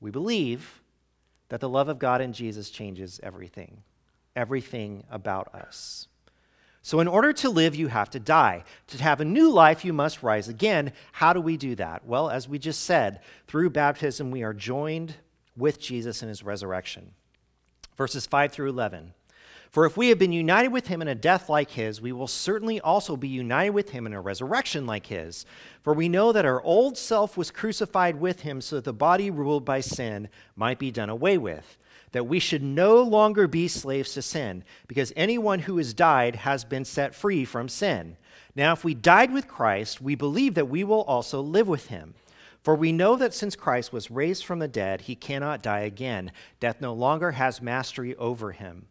We 0.00 0.10
believe 0.10 0.82
that 1.48 1.60
the 1.60 1.68
love 1.68 1.88
of 1.88 2.00
God 2.00 2.20
in 2.20 2.32
Jesus 2.32 2.68
changes 2.68 3.20
everything, 3.22 3.84
everything 4.34 5.04
about 5.08 5.54
us. 5.54 6.08
So, 6.84 6.98
in 6.98 7.06
order 7.06 7.32
to 7.34 7.48
live, 7.48 7.76
you 7.76 7.86
have 7.86 8.10
to 8.10 8.20
die. 8.20 8.64
To 8.88 9.02
have 9.02 9.20
a 9.20 9.24
new 9.24 9.50
life, 9.50 9.84
you 9.84 9.92
must 9.92 10.22
rise 10.22 10.48
again. 10.48 10.92
How 11.12 11.32
do 11.32 11.40
we 11.40 11.56
do 11.56 11.76
that? 11.76 12.04
Well, 12.04 12.28
as 12.28 12.48
we 12.48 12.58
just 12.58 12.82
said, 12.82 13.20
through 13.46 13.70
baptism, 13.70 14.32
we 14.32 14.42
are 14.42 14.52
joined 14.52 15.14
with 15.56 15.80
Jesus 15.80 16.22
in 16.22 16.28
his 16.28 16.42
resurrection. 16.42 17.12
Verses 17.96 18.26
5 18.26 18.52
through 18.52 18.70
11. 18.70 19.14
For 19.70 19.86
if 19.86 19.96
we 19.96 20.08
have 20.08 20.18
been 20.18 20.32
united 20.32 20.68
with 20.68 20.88
him 20.88 21.00
in 21.00 21.08
a 21.08 21.14
death 21.14 21.48
like 21.48 21.70
his, 21.70 21.98
we 21.98 22.12
will 22.12 22.26
certainly 22.26 22.78
also 22.78 23.16
be 23.16 23.28
united 23.28 23.70
with 23.70 23.88
him 23.90 24.04
in 24.04 24.12
a 24.12 24.20
resurrection 24.20 24.84
like 24.84 25.06
his. 25.06 25.46
For 25.82 25.94
we 25.94 26.10
know 26.10 26.30
that 26.30 26.44
our 26.44 26.60
old 26.62 26.98
self 26.98 27.38
was 27.38 27.50
crucified 27.50 28.20
with 28.20 28.40
him 28.40 28.60
so 28.60 28.76
that 28.76 28.84
the 28.84 28.92
body 28.92 29.30
ruled 29.30 29.64
by 29.64 29.80
sin 29.80 30.28
might 30.56 30.78
be 30.78 30.90
done 30.90 31.08
away 31.08 31.38
with, 31.38 31.78
that 32.12 32.26
we 32.26 32.38
should 32.38 32.62
no 32.62 33.02
longer 33.02 33.48
be 33.48 33.68
slaves 33.68 34.14
to 34.14 34.22
sin, 34.22 34.64
because 34.86 35.12
anyone 35.16 35.60
who 35.60 35.78
has 35.78 35.92
died 35.94 36.36
has 36.36 36.64
been 36.64 36.84
set 36.84 37.14
free 37.14 37.44
from 37.44 37.68
sin. 37.68 38.16
Now, 38.54 38.72
if 38.72 38.84
we 38.84 38.94
died 38.94 39.32
with 39.32 39.48
Christ, 39.48 40.00
we 40.00 40.14
believe 40.14 40.54
that 40.54 40.68
we 40.68 40.84
will 40.84 41.02
also 41.02 41.40
live 41.40 41.68
with 41.68 41.88
him. 41.88 42.14
For 42.62 42.76
we 42.76 42.92
know 42.92 43.16
that 43.16 43.34
since 43.34 43.56
Christ 43.56 43.92
was 43.92 44.10
raised 44.10 44.44
from 44.44 44.60
the 44.60 44.68
dead, 44.68 45.02
he 45.02 45.16
cannot 45.16 45.62
die 45.62 45.80
again. 45.80 46.30
Death 46.60 46.80
no 46.80 46.92
longer 46.92 47.32
has 47.32 47.60
mastery 47.60 48.14
over 48.16 48.52
him. 48.52 48.86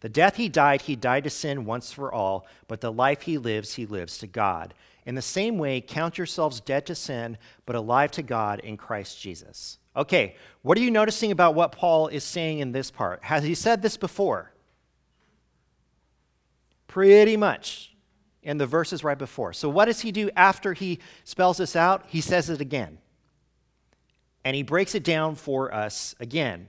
The 0.00 0.08
death 0.08 0.36
he 0.36 0.48
died, 0.48 0.82
he 0.82 0.96
died 0.96 1.24
to 1.24 1.30
sin 1.30 1.64
once 1.64 1.92
for 1.92 2.12
all, 2.12 2.46
but 2.68 2.80
the 2.80 2.92
life 2.92 3.22
he 3.22 3.38
lives, 3.38 3.74
he 3.74 3.86
lives 3.86 4.18
to 4.18 4.26
God. 4.26 4.72
In 5.04 5.14
the 5.14 5.22
same 5.22 5.58
way, 5.58 5.80
count 5.80 6.16
yourselves 6.16 6.60
dead 6.60 6.86
to 6.86 6.94
sin, 6.94 7.36
but 7.66 7.76
alive 7.76 8.10
to 8.12 8.22
God 8.22 8.60
in 8.60 8.76
Christ 8.76 9.20
Jesus. 9.20 9.78
Okay, 9.96 10.36
what 10.62 10.78
are 10.78 10.80
you 10.80 10.90
noticing 10.90 11.30
about 11.32 11.54
what 11.54 11.72
Paul 11.72 12.08
is 12.08 12.24
saying 12.24 12.60
in 12.60 12.72
this 12.72 12.90
part? 12.90 13.22
Has 13.24 13.44
he 13.44 13.54
said 13.54 13.82
this 13.82 13.96
before? 13.96 14.52
Pretty 16.86 17.36
much 17.36 17.94
in 18.42 18.58
the 18.58 18.66
verses 18.66 19.04
right 19.04 19.18
before. 19.18 19.52
So, 19.52 19.68
what 19.68 19.84
does 19.84 20.00
he 20.00 20.12
do 20.12 20.30
after 20.36 20.72
he 20.72 20.98
spells 21.24 21.58
this 21.58 21.76
out? 21.76 22.04
He 22.08 22.20
says 22.20 22.50
it 22.50 22.60
again 22.60 22.98
and 24.44 24.56
he 24.56 24.62
breaks 24.62 24.94
it 24.94 25.04
down 25.04 25.34
for 25.34 25.72
us 25.72 26.14
again. 26.20 26.68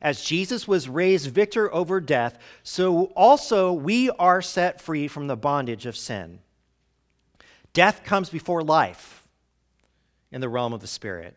As 0.00 0.24
Jesus 0.24 0.66
was 0.66 0.88
raised 0.88 1.30
victor 1.30 1.72
over 1.72 2.00
death, 2.00 2.38
so 2.64 3.04
also 3.14 3.72
we 3.72 4.10
are 4.10 4.42
set 4.42 4.80
free 4.80 5.06
from 5.06 5.28
the 5.28 5.36
bondage 5.36 5.86
of 5.86 5.96
sin. 5.96 6.40
Death 7.72 8.02
comes 8.02 8.28
before 8.28 8.62
life 8.62 9.26
in 10.32 10.40
the 10.40 10.48
realm 10.48 10.72
of 10.72 10.80
the 10.80 10.88
Spirit. 10.88 11.36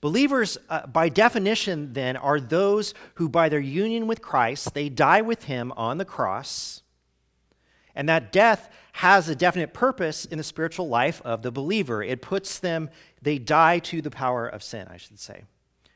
Believers, 0.00 0.58
uh, 0.68 0.86
by 0.86 1.08
definition, 1.08 1.92
then, 1.92 2.16
are 2.16 2.40
those 2.40 2.94
who, 3.14 3.28
by 3.28 3.48
their 3.48 3.58
union 3.58 4.06
with 4.06 4.22
Christ, 4.22 4.74
they 4.74 4.88
die 4.88 5.22
with 5.22 5.44
him 5.44 5.72
on 5.76 5.98
the 5.98 6.04
cross 6.04 6.82
And 7.98 8.08
that 8.08 8.30
death 8.30 8.70
has 8.92 9.28
a 9.28 9.34
definite 9.34 9.74
purpose 9.74 10.24
in 10.24 10.38
the 10.38 10.44
spiritual 10.44 10.88
life 10.88 11.20
of 11.24 11.42
the 11.42 11.50
believer. 11.50 12.00
It 12.00 12.22
puts 12.22 12.60
them, 12.60 12.90
they 13.20 13.38
die 13.38 13.80
to 13.80 14.00
the 14.00 14.10
power 14.10 14.46
of 14.46 14.62
sin, 14.62 14.86
I 14.88 14.98
should 14.98 15.18
say. 15.18 15.42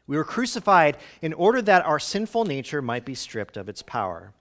We 0.09 0.17
were 0.17 0.25
crucified 0.25 0.99
in 1.23 1.33
order 1.33 1.63
that 1.63 1.87
our 1.87 2.01
sinful 2.01 2.45
nature 2.45 2.83
might 2.83 3.05
be 3.05 3.15
stripped 3.15 3.57
of 3.57 3.69
its 3.69 3.83
power. 3.83 4.33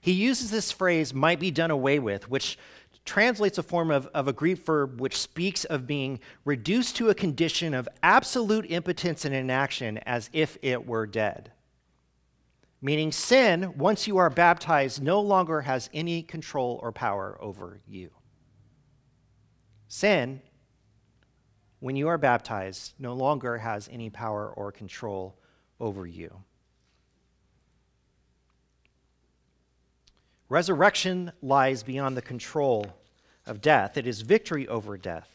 He 0.00 0.10
uses 0.10 0.50
this 0.50 0.72
phrase, 0.72 1.14
might 1.14 1.38
be 1.38 1.52
done 1.52 1.70
away 1.70 2.00
with, 2.00 2.28
which 2.28 2.58
translates 3.06 3.56
a 3.56 3.62
form 3.62 3.90
of, 3.90 4.06
of 4.08 4.28
a 4.28 4.32
Greek 4.32 4.58
verb 4.58 5.00
which 5.00 5.16
speaks 5.16 5.64
of 5.64 5.86
being 5.86 6.20
reduced 6.44 6.96
to 6.96 7.08
a 7.08 7.14
condition 7.14 7.72
of 7.72 7.88
absolute 8.02 8.66
impotence 8.68 9.24
and 9.24 9.34
inaction 9.34 9.98
as 9.98 10.28
if 10.32 10.58
it 10.60 10.86
were 10.86 11.06
dead. 11.06 11.52
Meaning, 12.82 13.12
sin, 13.12 13.72
once 13.78 14.06
you 14.06 14.18
are 14.18 14.28
baptized, 14.28 15.02
no 15.02 15.20
longer 15.20 15.62
has 15.62 15.88
any 15.94 16.22
control 16.22 16.78
or 16.82 16.92
power 16.92 17.38
over 17.40 17.80
you. 17.86 18.10
Sin, 19.88 20.42
when 21.80 21.96
you 21.96 22.08
are 22.08 22.18
baptized, 22.18 22.94
no 22.98 23.14
longer 23.14 23.58
has 23.58 23.88
any 23.90 24.10
power 24.10 24.52
or 24.56 24.72
control 24.72 25.38
over 25.80 26.06
you. 26.06 26.42
Resurrection 30.48 31.32
lies 31.42 31.82
beyond 31.82 32.16
the 32.16 32.22
control 32.22 32.86
of 33.46 33.60
death. 33.60 33.96
It 33.96 34.06
is 34.06 34.20
victory 34.20 34.68
over 34.68 34.96
death. 34.96 35.28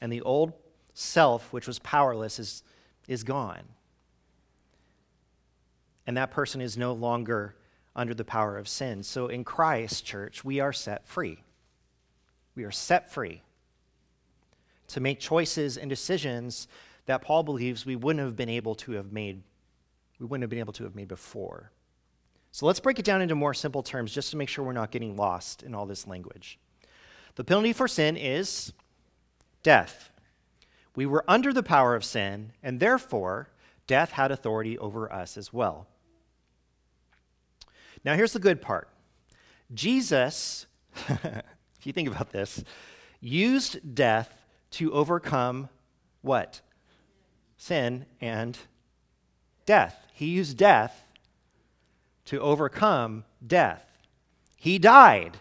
And 0.00 0.12
the 0.12 0.22
old 0.22 0.52
self, 0.94 1.52
which 1.52 1.66
was 1.66 1.78
powerless, 1.80 2.38
is, 2.38 2.62
is 3.08 3.24
gone. 3.24 3.62
And 6.06 6.16
that 6.16 6.30
person 6.30 6.60
is 6.60 6.76
no 6.76 6.92
longer 6.92 7.56
under 7.96 8.14
the 8.14 8.24
power 8.24 8.56
of 8.56 8.68
sin. 8.68 9.02
So 9.02 9.26
in 9.26 9.42
Christ, 9.42 10.04
church, 10.04 10.44
we 10.44 10.60
are 10.60 10.72
set 10.72 11.06
free. 11.06 11.42
We 12.54 12.64
are 12.64 12.70
set 12.70 13.10
free 13.10 13.42
to 14.88 15.00
make 15.00 15.18
choices 15.18 15.76
and 15.76 15.90
decisions 15.90 16.68
that 17.06 17.22
Paul 17.22 17.42
believes 17.42 17.84
we 17.84 17.96
wouldn't 17.96 18.24
have 18.24 18.36
been 18.36 18.48
able 18.48 18.74
to 18.76 18.92
have 18.92 19.12
made. 19.12 19.42
We 20.18 20.26
wouldn't 20.26 20.42
have 20.42 20.50
been 20.50 20.60
able 20.60 20.72
to 20.74 20.84
have 20.84 20.94
made 20.94 21.08
before. 21.08 21.72
So 22.56 22.64
let's 22.64 22.80
break 22.80 22.98
it 22.98 23.04
down 23.04 23.20
into 23.20 23.34
more 23.34 23.52
simple 23.52 23.82
terms 23.82 24.14
just 24.14 24.30
to 24.30 24.38
make 24.38 24.48
sure 24.48 24.64
we're 24.64 24.72
not 24.72 24.90
getting 24.90 25.14
lost 25.14 25.62
in 25.62 25.74
all 25.74 25.84
this 25.84 26.06
language. 26.06 26.58
The 27.34 27.44
penalty 27.44 27.74
for 27.74 27.86
sin 27.86 28.16
is 28.16 28.72
death. 29.62 30.08
We 30.94 31.04
were 31.04 31.22
under 31.28 31.52
the 31.52 31.62
power 31.62 31.94
of 31.94 32.02
sin, 32.02 32.52
and 32.62 32.80
therefore, 32.80 33.50
death 33.86 34.12
had 34.12 34.30
authority 34.30 34.78
over 34.78 35.12
us 35.12 35.36
as 35.36 35.52
well. 35.52 35.86
Now, 38.06 38.14
here's 38.14 38.32
the 38.32 38.38
good 38.38 38.62
part 38.62 38.88
Jesus, 39.74 40.64
if 41.08 41.84
you 41.84 41.92
think 41.92 42.08
about 42.08 42.30
this, 42.30 42.64
used 43.20 43.94
death 43.94 44.32
to 44.70 44.94
overcome 44.94 45.68
what? 46.22 46.62
Sin 47.58 48.06
and 48.18 48.56
death. 49.66 50.06
He 50.14 50.28
used 50.28 50.56
death 50.56 51.05
to 52.26 52.40
overcome 52.40 53.24
death. 53.44 53.84
He 54.56 54.78
died, 54.78 55.38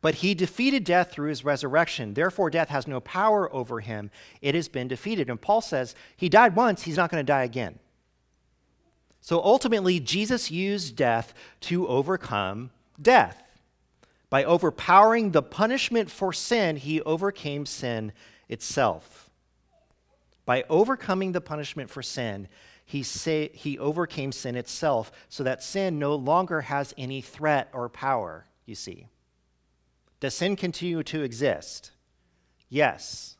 but 0.00 0.16
he 0.16 0.34
defeated 0.34 0.84
death 0.84 1.10
through 1.10 1.28
his 1.28 1.44
resurrection. 1.44 2.14
Therefore, 2.14 2.50
death 2.50 2.68
has 2.68 2.86
no 2.86 3.00
power 3.00 3.52
over 3.54 3.80
him. 3.80 4.10
It 4.40 4.54
has 4.54 4.68
been 4.68 4.88
defeated. 4.88 5.28
And 5.30 5.40
Paul 5.40 5.60
says 5.60 5.94
he 6.16 6.28
died 6.28 6.56
once, 6.56 6.82
he's 6.82 6.96
not 6.96 7.10
going 7.10 7.24
to 7.24 7.32
die 7.32 7.44
again. 7.44 7.78
So 9.20 9.42
ultimately, 9.42 10.00
Jesus 10.00 10.50
used 10.50 10.96
death 10.96 11.34
to 11.62 11.86
overcome 11.88 12.70
death. 13.00 13.44
By 14.30 14.44
overpowering 14.44 15.30
the 15.30 15.42
punishment 15.42 16.10
for 16.10 16.32
sin, 16.32 16.76
he 16.76 17.00
overcame 17.02 17.66
sin 17.66 18.12
itself. 18.48 19.30
By 20.44 20.64
overcoming 20.68 21.32
the 21.32 21.40
punishment 21.40 21.90
for 21.90 22.02
sin, 22.02 22.48
he, 22.88 23.02
say, 23.02 23.50
he 23.52 23.78
overcame 23.78 24.32
sin 24.32 24.56
itself 24.56 25.12
so 25.28 25.44
that 25.44 25.62
sin 25.62 25.98
no 25.98 26.14
longer 26.14 26.62
has 26.62 26.94
any 26.96 27.20
threat 27.20 27.68
or 27.74 27.90
power, 27.90 28.46
you 28.64 28.74
see. 28.74 29.08
Does 30.20 30.32
sin 30.32 30.56
continue 30.56 31.02
to 31.02 31.22
exist? 31.22 31.90
Yes. 32.70 33.36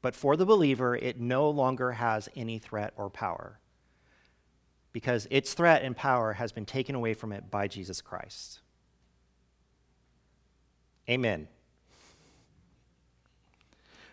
But 0.00 0.14
for 0.14 0.34
the 0.34 0.46
believer, 0.46 0.96
it 0.96 1.20
no 1.20 1.50
longer 1.50 1.92
has 1.92 2.30
any 2.34 2.58
threat 2.58 2.94
or 2.96 3.10
power 3.10 3.60
because 4.92 5.28
its 5.30 5.52
threat 5.52 5.82
and 5.82 5.94
power 5.94 6.32
has 6.32 6.50
been 6.50 6.64
taken 6.64 6.94
away 6.94 7.12
from 7.12 7.32
it 7.32 7.50
by 7.50 7.68
Jesus 7.68 8.00
Christ. 8.00 8.60
Amen. 11.06 11.48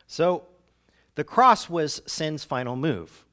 So, 0.07 0.43
the 1.15 1.23
cross 1.23 1.69
was 1.69 2.01
sin's 2.05 2.43
final 2.43 2.75
move 2.75 3.23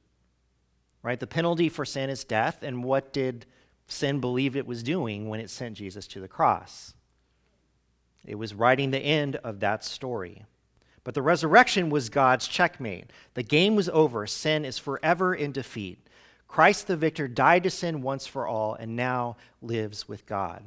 right? 1.05 1.19
The 1.19 1.27
penalty 1.27 1.69
for 1.69 1.85
sin 1.85 2.09
is 2.09 2.23
death. 2.23 2.63
And 2.63 2.83
what 2.83 3.13
did 3.13 3.45
sin 3.87 4.19
believe 4.19 4.55
it 4.55 4.65
was 4.65 4.81
doing 4.81 5.29
when 5.29 5.39
it 5.39 5.51
sent 5.51 5.77
Jesus 5.77 6.07
to 6.07 6.19
the 6.19 6.27
cross? 6.27 6.95
It 8.25 8.35
was 8.35 8.55
writing 8.55 8.89
the 8.89 8.97
end 8.97 9.35
of 9.37 9.59
that 9.59 9.85
story. 9.85 10.45
But 11.03 11.13
the 11.13 11.21
resurrection 11.21 11.91
was 11.91 12.09
God's 12.09 12.47
checkmate. 12.47 13.11
The 13.35 13.43
game 13.43 13.75
was 13.75 13.87
over. 13.89 14.25
Sin 14.25 14.65
is 14.65 14.79
forever 14.79 15.35
in 15.35 15.51
defeat. 15.51 15.99
Christ 16.47 16.87
the 16.87 16.97
victor 16.97 17.27
died 17.27 17.61
to 17.63 17.69
sin 17.69 18.01
once 18.01 18.25
for 18.25 18.47
all 18.47 18.73
and 18.73 18.95
now 18.95 19.37
lives 19.61 20.07
with 20.07 20.25
God. 20.25 20.63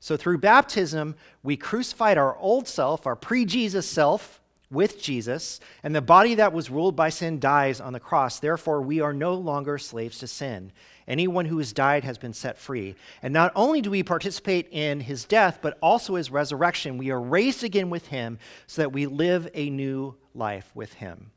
So 0.00 0.16
through 0.16 0.38
baptism, 0.38 1.14
we 1.44 1.56
crucified 1.56 2.18
our 2.18 2.36
old 2.38 2.66
self, 2.66 3.06
our 3.06 3.14
pre 3.14 3.44
Jesus 3.44 3.88
self, 3.88 4.40
with 4.70 5.00
Jesus, 5.00 5.60
and 5.82 5.94
the 5.94 6.02
body 6.02 6.34
that 6.34 6.52
was 6.52 6.70
ruled 6.70 6.96
by 6.96 7.08
sin 7.08 7.38
dies 7.38 7.80
on 7.80 7.92
the 7.92 8.00
cross. 8.00 8.40
Therefore, 8.40 8.82
we 8.82 9.00
are 9.00 9.12
no 9.12 9.34
longer 9.34 9.78
slaves 9.78 10.18
to 10.18 10.26
sin. 10.26 10.72
Anyone 11.06 11.44
who 11.44 11.58
has 11.58 11.72
died 11.72 12.02
has 12.02 12.18
been 12.18 12.32
set 12.32 12.58
free. 12.58 12.96
And 13.22 13.32
not 13.32 13.52
only 13.54 13.80
do 13.80 13.90
we 13.90 14.02
participate 14.02 14.68
in 14.72 15.00
his 15.00 15.24
death, 15.24 15.60
but 15.62 15.78
also 15.80 16.16
his 16.16 16.32
resurrection. 16.32 16.98
We 16.98 17.10
are 17.10 17.20
raised 17.20 17.62
again 17.62 17.90
with 17.90 18.08
him 18.08 18.38
so 18.66 18.82
that 18.82 18.92
we 18.92 19.06
live 19.06 19.48
a 19.54 19.70
new 19.70 20.16
life 20.34 20.68
with 20.74 20.94
him. 20.94 21.30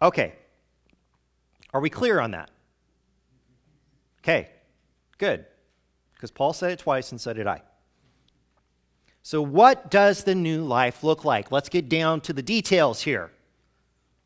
Okay. 0.00 0.34
Are 1.74 1.80
we 1.80 1.90
clear 1.90 2.20
on 2.20 2.30
that? 2.30 2.50
Okay, 4.20 4.48
good. 5.18 5.44
Because 6.14 6.30
Paul 6.30 6.52
said 6.52 6.70
it 6.70 6.78
twice 6.78 7.10
and 7.10 7.20
so 7.20 7.32
did 7.32 7.46
I. 7.46 7.62
So, 9.22 9.40
what 9.40 9.90
does 9.90 10.24
the 10.24 10.34
new 10.34 10.64
life 10.64 11.04
look 11.04 11.24
like? 11.24 11.52
Let's 11.52 11.68
get 11.68 11.88
down 11.88 12.20
to 12.22 12.32
the 12.32 12.42
details 12.42 13.02
here. 13.02 13.30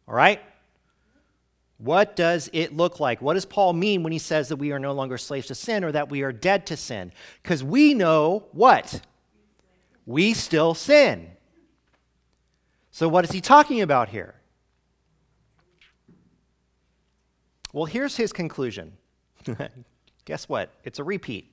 All 0.09 0.15
right? 0.15 0.41
What 1.79 2.17
does 2.17 2.49
it 2.55 2.75
look 2.75 3.01
like? 3.01 3.21
What 3.21 3.35
does 3.35 3.45
Paul 3.45 3.75
mean 3.75 4.03
when 4.03 4.13
he 4.13 4.19
says 4.19 4.49
that 4.49 4.57
we 4.57 4.73
are 4.73 4.79
no 4.79 4.93
longer 4.93 5.19
slaves 5.19 5.49
to 5.49 5.55
sin 5.55 5.85
or 5.85 5.93
that 5.93 6.09
we 6.09 6.23
are 6.23 6.33
dead 6.33 6.67
to 6.69 6.77
sin? 6.77 7.13
Because 7.43 7.63
we 7.63 7.93
know 7.93 8.45
what? 8.53 9.03
We 10.07 10.33
still 10.33 10.73
sin. 10.73 11.31
So, 12.91 13.09
what 13.09 13.25
is 13.25 13.33
he 13.33 13.43
talking 13.43 13.83
about 13.83 14.09
here? 14.09 14.35
Well, 17.75 17.85
here's 17.85 18.17
his 18.17 18.33
conclusion. 18.33 18.95
Guess 20.25 20.49
what? 20.49 20.71
It's 20.83 20.99
a 20.99 21.05
repeat. 21.05 21.53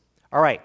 All 0.31 0.41
right, 0.41 0.61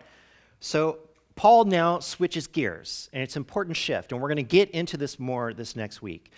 so 0.60 0.98
Paul 1.34 1.64
now 1.64 1.98
switches 1.98 2.46
gears, 2.46 3.10
and 3.12 3.22
it's 3.22 3.36
an 3.36 3.40
important 3.40 3.76
shift, 3.76 4.12
and 4.12 4.20
we're 4.20 4.28
going 4.28 4.36
to 4.36 4.42
get 4.42 4.70
into 4.70 4.96
this 4.96 5.18
more 5.18 5.52
this 5.52 5.76
next 5.76 6.00
week. 6.00 6.30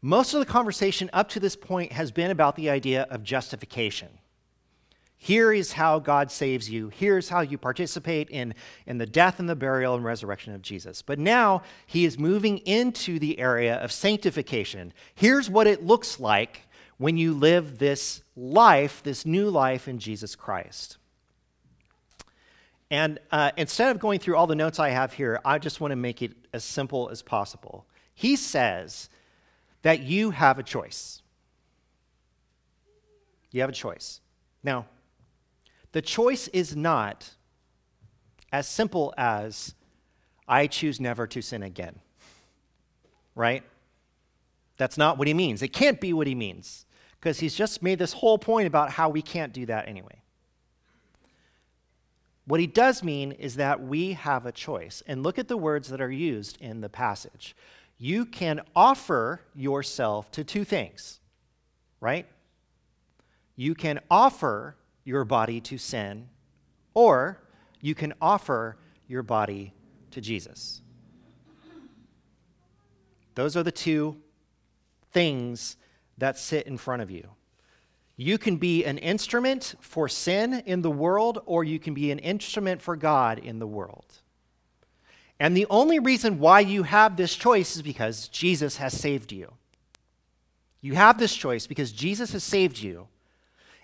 Most 0.00 0.34
of 0.34 0.40
the 0.40 0.46
conversation 0.46 1.08
up 1.12 1.28
to 1.30 1.40
this 1.40 1.54
point 1.54 1.92
has 1.92 2.10
been 2.10 2.30
about 2.30 2.56
the 2.56 2.68
idea 2.68 3.06
of 3.08 3.22
justification. 3.22 4.08
Here 5.16 5.52
is 5.52 5.74
how 5.74 6.00
God 6.00 6.32
saves 6.32 6.68
you. 6.68 6.88
Here's 6.88 7.28
how 7.28 7.42
you 7.42 7.56
participate 7.56 8.28
in, 8.28 8.54
in 8.86 8.98
the 8.98 9.06
death 9.06 9.38
and 9.38 9.48
the 9.48 9.54
burial 9.54 9.94
and 9.94 10.04
resurrection 10.04 10.52
of 10.52 10.62
Jesus. 10.62 11.00
But 11.00 11.20
now 11.20 11.62
he 11.86 12.04
is 12.04 12.18
moving 12.18 12.58
into 12.58 13.20
the 13.20 13.38
area 13.38 13.76
of 13.76 13.92
sanctification. 13.92 14.92
Here's 15.14 15.48
what 15.48 15.68
it 15.68 15.86
looks 15.86 16.18
like 16.18 16.62
when 16.98 17.16
you 17.16 17.34
live 17.34 17.78
this 17.78 18.24
life, 18.34 19.00
this 19.04 19.24
new 19.24 19.48
life 19.48 19.86
in 19.86 20.00
Jesus 20.00 20.34
Christ. 20.34 20.98
And 22.92 23.20
uh, 23.30 23.52
instead 23.56 23.90
of 23.90 23.98
going 23.98 24.20
through 24.20 24.36
all 24.36 24.46
the 24.46 24.54
notes 24.54 24.78
I 24.78 24.90
have 24.90 25.14
here, 25.14 25.40
I 25.46 25.58
just 25.58 25.80
want 25.80 25.92
to 25.92 25.96
make 25.96 26.20
it 26.20 26.32
as 26.52 26.62
simple 26.62 27.08
as 27.08 27.22
possible. 27.22 27.86
He 28.14 28.36
says 28.36 29.08
that 29.80 30.00
you 30.00 30.30
have 30.30 30.58
a 30.58 30.62
choice. 30.62 31.22
You 33.50 33.62
have 33.62 33.70
a 33.70 33.72
choice. 33.72 34.20
Now, 34.62 34.84
the 35.92 36.02
choice 36.02 36.48
is 36.48 36.76
not 36.76 37.30
as 38.52 38.68
simple 38.68 39.14
as 39.16 39.74
I 40.46 40.66
choose 40.66 41.00
never 41.00 41.26
to 41.28 41.40
sin 41.40 41.62
again, 41.62 41.98
right? 43.34 43.62
That's 44.76 44.98
not 44.98 45.16
what 45.16 45.28
he 45.28 45.32
means. 45.32 45.62
It 45.62 45.72
can't 45.72 45.98
be 45.98 46.12
what 46.12 46.26
he 46.26 46.34
means 46.34 46.84
because 47.18 47.40
he's 47.40 47.54
just 47.54 47.82
made 47.82 47.98
this 47.98 48.12
whole 48.12 48.36
point 48.36 48.66
about 48.66 48.90
how 48.90 49.08
we 49.08 49.22
can't 49.22 49.54
do 49.54 49.64
that 49.66 49.88
anyway. 49.88 50.21
What 52.46 52.60
he 52.60 52.66
does 52.66 53.02
mean 53.02 53.32
is 53.32 53.56
that 53.56 53.82
we 53.82 54.12
have 54.12 54.46
a 54.46 54.52
choice. 54.52 55.02
And 55.06 55.22
look 55.22 55.38
at 55.38 55.48
the 55.48 55.56
words 55.56 55.88
that 55.88 56.00
are 56.00 56.10
used 56.10 56.60
in 56.60 56.80
the 56.80 56.88
passage. 56.88 57.54
You 57.98 58.24
can 58.24 58.60
offer 58.74 59.42
yourself 59.54 60.30
to 60.32 60.42
two 60.42 60.64
things, 60.64 61.20
right? 62.00 62.26
You 63.54 63.74
can 63.74 64.00
offer 64.10 64.76
your 65.04 65.24
body 65.24 65.60
to 65.60 65.78
sin, 65.78 66.28
or 66.94 67.40
you 67.80 67.94
can 67.94 68.12
offer 68.20 68.76
your 69.06 69.22
body 69.22 69.72
to 70.10 70.20
Jesus. 70.20 70.80
Those 73.34 73.56
are 73.56 73.62
the 73.62 73.72
two 73.72 74.16
things 75.12 75.76
that 76.18 76.38
sit 76.38 76.66
in 76.66 76.76
front 76.76 77.02
of 77.02 77.10
you. 77.10 77.28
You 78.16 78.38
can 78.38 78.56
be 78.56 78.84
an 78.84 78.98
instrument 78.98 79.74
for 79.80 80.08
sin 80.08 80.62
in 80.66 80.82
the 80.82 80.90
world, 80.90 81.42
or 81.46 81.64
you 81.64 81.78
can 81.78 81.94
be 81.94 82.10
an 82.10 82.18
instrument 82.18 82.82
for 82.82 82.96
God 82.96 83.38
in 83.38 83.58
the 83.58 83.66
world. 83.66 84.04
And 85.40 85.56
the 85.56 85.66
only 85.70 85.98
reason 85.98 86.38
why 86.38 86.60
you 86.60 86.84
have 86.84 87.16
this 87.16 87.34
choice 87.34 87.74
is 87.74 87.82
because 87.82 88.28
Jesus 88.28 88.76
has 88.76 88.98
saved 88.98 89.32
you. 89.32 89.52
You 90.80 90.94
have 90.94 91.18
this 91.18 91.34
choice 91.34 91.66
because 91.66 91.90
Jesus 91.92 92.32
has 92.32 92.44
saved 92.44 92.78
you 92.78 93.08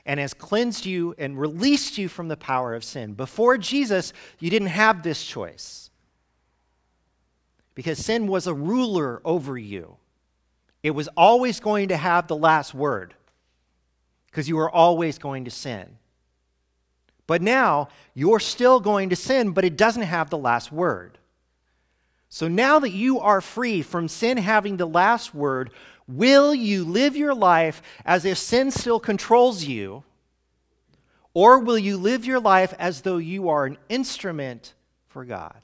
and 0.04 0.20
has 0.20 0.34
cleansed 0.34 0.86
you 0.86 1.14
and 1.18 1.38
released 1.38 1.98
you 1.98 2.08
from 2.08 2.28
the 2.28 2.36
power 2.36 2.74
of 2.74 2.84
sin. 2.84 3.14
Before 3.14 3.58
Jesus, 3.58 4.12
you 4.38 4.50
didn't 4.50 4.68
have 4.68 5.02
this 5.02 5.24
choice 5.24 5.90
because 7.74 7.98
sin 7.98 8.26
was 8.26 8.46
a 8.46 8.54
ruler 8.54 9.20
over 9.24 9.56
you. 9.56 9.96
It 10.82 10.92
was 10.92 11.08
always 11.16 11.60
going 11.60 11.88
to 11.88 11.96
have 11.96 12.26
the 12.26 12.36
last 12.36 12.74
word 12.74 13.14
because 14.38 14.48
you 14.48 14.54
were 14.54 14.70
always 14.70 15.18
going 15.18 15.46
to 15.46 15.50
sin. 15.50 15.98
But 17.26 17.42
now 17.42 17.88
you're 18.14 18.38
still 18.38 18.78
going 18.78 19.08
to 19.08 19.16
sin, 19.16 19.50
but 19.50 19.64
it 19.64 19.76
doesn't 19.76 20.02
have 20.02 20.30
the 20.30 20.38
last 20.38 20.70
word. 20.70 21.18
So 22.28 22.46
now 22.46 22.78
that 22.78 22.92
you 22.92 23.18
are 23.18 23.40
free 23.40 23.82
from 23.82 24.06
sin 24.06 24.36
having 24.36 24.76
the 24.76 24.86
last 24.86 25.34
word, 25.34 25.72
will 26.06 26.54
you 26.54 26.84
live 26.84 27.16
your 27.16 27.34
life 27.34 27.82
as 28.04 28.24
if 28.24 28.38
sin 28.38 28.70
still 28.70 29.00
controls 29.00 29.64
you? 29.64 30.04
Or 31.34 31.58
will 31.58 31.76
you 31.76 31.96
live 31.96 32.24
your 32.24 32.38
life 32.38 32.72
as 32.78 33.00
though 33.00 33.18
you 33.18 33.48
are 33.48 33.66
an 33.66 33.76
instrument 33.88 34.74
for 35.08 35.24
God? 35.24 35.62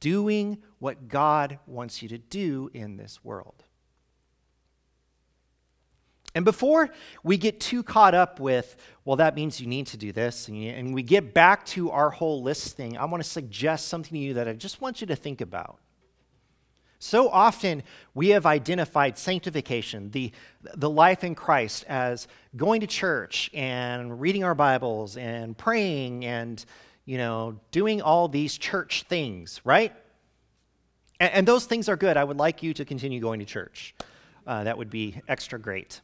Doing 0.00 0.58
what 0.80 1.06
God 1.06 1.60
wants 1.68 2.02
you 2.02 2.08
to 2.08 2.18
do 2.18 2.68
in 2.74 2.96
this 2.96 3.22
world. 3.22 3.62
And 6.34 6.44
before 6.44 6.90
we 7.22 7.36
get 7.36 7.60
too 7.60 7.82
caught 7.82 8.14
up 8.14 8.40
with, 8.40 8.76
well, 9.04 9.16
that 9.16 9.34
means 9.34 9.60
you 9.60 9.66
need 9.66 9.86
to 9.88 9.96
do 9.96 10.12
this, 10.12 10.48
and, 10.48 10.94
we 10.94 11.02
get 11.02 11.34
back 11.34 11.66
to 11.66 11.90
our 11.90 12.10
whole 12.10 12.42
list 12.42 12.76
thing, 12.76 12.96
I 12.96 13.04
want 13.04 13.22
to 13.22 13.28
suggest 13.28 13.88
something 13.88 14.12
to 14.12 14.18
you 14.18 14.34
that 14.34 14.48
I 14.48 14.54
just 14.54 14.80
want 14.80 15.00
you 15.00 15.06
to 15.08 15.16
think 15.16 15.40
about. 15.40 15.78
So 16.98 17.28
often 17.28 17.82
we 18.14 18.28
have 18.28 18.46
identified 18.46 19.18
sanctification, 19.18 20.10
the, 20.12 20.30
the 20.76 20.88
life 20.88 21.24
in 21.24 21.34
Christ, 21.34 21.84
as 21.88 22.28
going 22.56 22.80
to 22.82 22.86
church 22.86 23.50
and 23.52 24.20
reading 24.20 24.44
our 24.44 24.54
Bibles 24.54 25.16
and 25.16 25.58
praying 25.58 26.24
and, 26.24 26.64
you 27.04 27.18
know, 27.18 27.58
doing 27.72 28.00
all 28.00 28.28
these 28.28 28.56
church 28.56 29.04
things, 29.08 29.60
right? 29.64 29.92
And, 31.18 31.32
and 31.32 31.48
those 31.48 31.66
things 31.66 31.88
are 31.88 31.96
good. 31.96 32.16
I 32.16 32.22
would 32.22 32.38
like 32.38 32.62
you 32.62 32.72
to 32.74 32.84
continue 32.84 33.20
going 33.20 33.40
to 33.40 33.46
church. 33.46 33.96
Uh, 34.46 34.62
that 34.64 34.78
would 34.78 34.90
be 34.90 35.20
extra 35.26 35.58
great. 35.58 36.00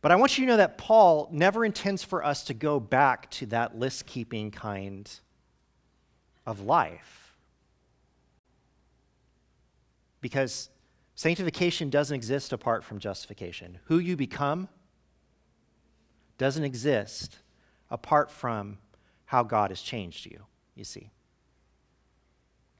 But 0.00 0.12
I 0.12 0.16
want 0.16 0.38
you 0.38 0.44
to 0.44 0.52
know 0.52 0.56
that 0.56 0.78
Paul 0.78 1.28
never 1.30 1.64
intends 1.64 2.02
for 2.02 2.24
us 2.24 2.44
to 2.44 2.54
go 2.54 2.80
back 2.80 3.30
to 3.32 3.46
that 3.46 3.78
list 3.78 4.06
keeping 4.06 4.50
kind 4.50 5.10
of 6.46 6.60
life. 6.60 7.36
Because 10.20 10.70
sanctification 11.14 11.90
doesn't 11.90 12.14
exist 12.14 12.52
apart 12.52 12.82
from 12.82 12.98
justification. 12.98 13.78
Who 13.84 13.98
you 13.98 14.16
become 14.16 14.68
doesn't 16.38 16.64
exist 16.64 17.38
apart 17.90 18.30
from 18.30 18.78
how 19.26 19.42
God 19.42 19.70
has 19.70 19.82
changed 19.82 20.24
you, 20.24 20.46
you 20.74 20.84
see. 20.84 21.10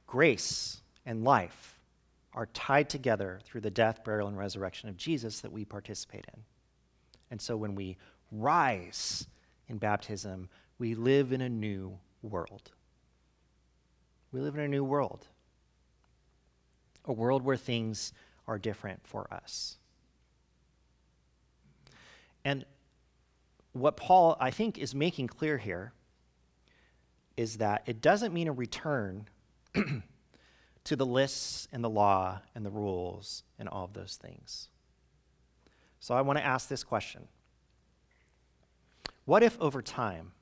Grace 0.07 0.81
and 1.05 1.23
life 1.23 1.79
are 2.33 2.47
tied 2.47 2.89
together 2.89 3.39
through 3.43 3.61
the 3.61 3.69
death, 3.69 4.03
burial, 4.03 4.27
and 4.27 4.37
resurrection 4.37 4.89
of 4.89 4.97
Jesus 4.97 5.39
that 5.41 5.51
we 5.51 5.63
participate 5.63 6.25
in. 6.33 6.43
And 7.31 7.41
so 7.41 7.55
when 7.55 7.73
we 7.73 7.97
rise 8.31 9.25
in 9.67 9.77
baptism, 9.77 10.49
we 10.77 10.93
live 10.93 11.31
in 11.31 11.41
a 11.41 11.49
new 11.49 11.97
world. 12.21 12.71
We 14.31 14.41
live 14.41 14.55
in 14.55 14.61
a 14.61 14.67
new 14.67 14.83
world. 14.83 15.27
A 17.05 17.13
world 17.13 17.43
where 17.43 17.57
things 17.57 18.11
are 18.47 18.59
different 18.59 19.07
for 19.07 19.33
us. 19.33 19.77
And 22.43 22.65
what 23.73 23.95
Paul, 23.95 24.35
I 24.39 24.51
think, 24.51 24.77
is 24.77 24.93
making 24.93 25.27
clear 25.27 25.57
here 25.57 25.93
is 27.37 27.57
that 27.57 27.83
it 27.85 28.01
doesn't 28.01 28.33
mean 28.33 28.47
a 28.47 28.51
return 28.51 29.27
to 30.83 30.95
the 30.95 31.05
lists 31.05 31.67
and 31.71 31.83
the 31.83 31.89
law 31.89 32.41
and 32.53 32.65
the 32.65 32.69
rules 32.69 33.43
and 33.57 33.69
all 33.69 33.85
of 33.85 33.93
those 33.93 34.17
things. 34.21 34.67
So 36.01 36.15
I 36.15 36.21
want 36.21 36.39
to 36.39 36.45
ask 36.45 36.67
this 36.67 36.83
question 36.83 37.27
What 39.23 39.43
if 39.43 39.57
over 39.61 39.81
time 39.81 40.33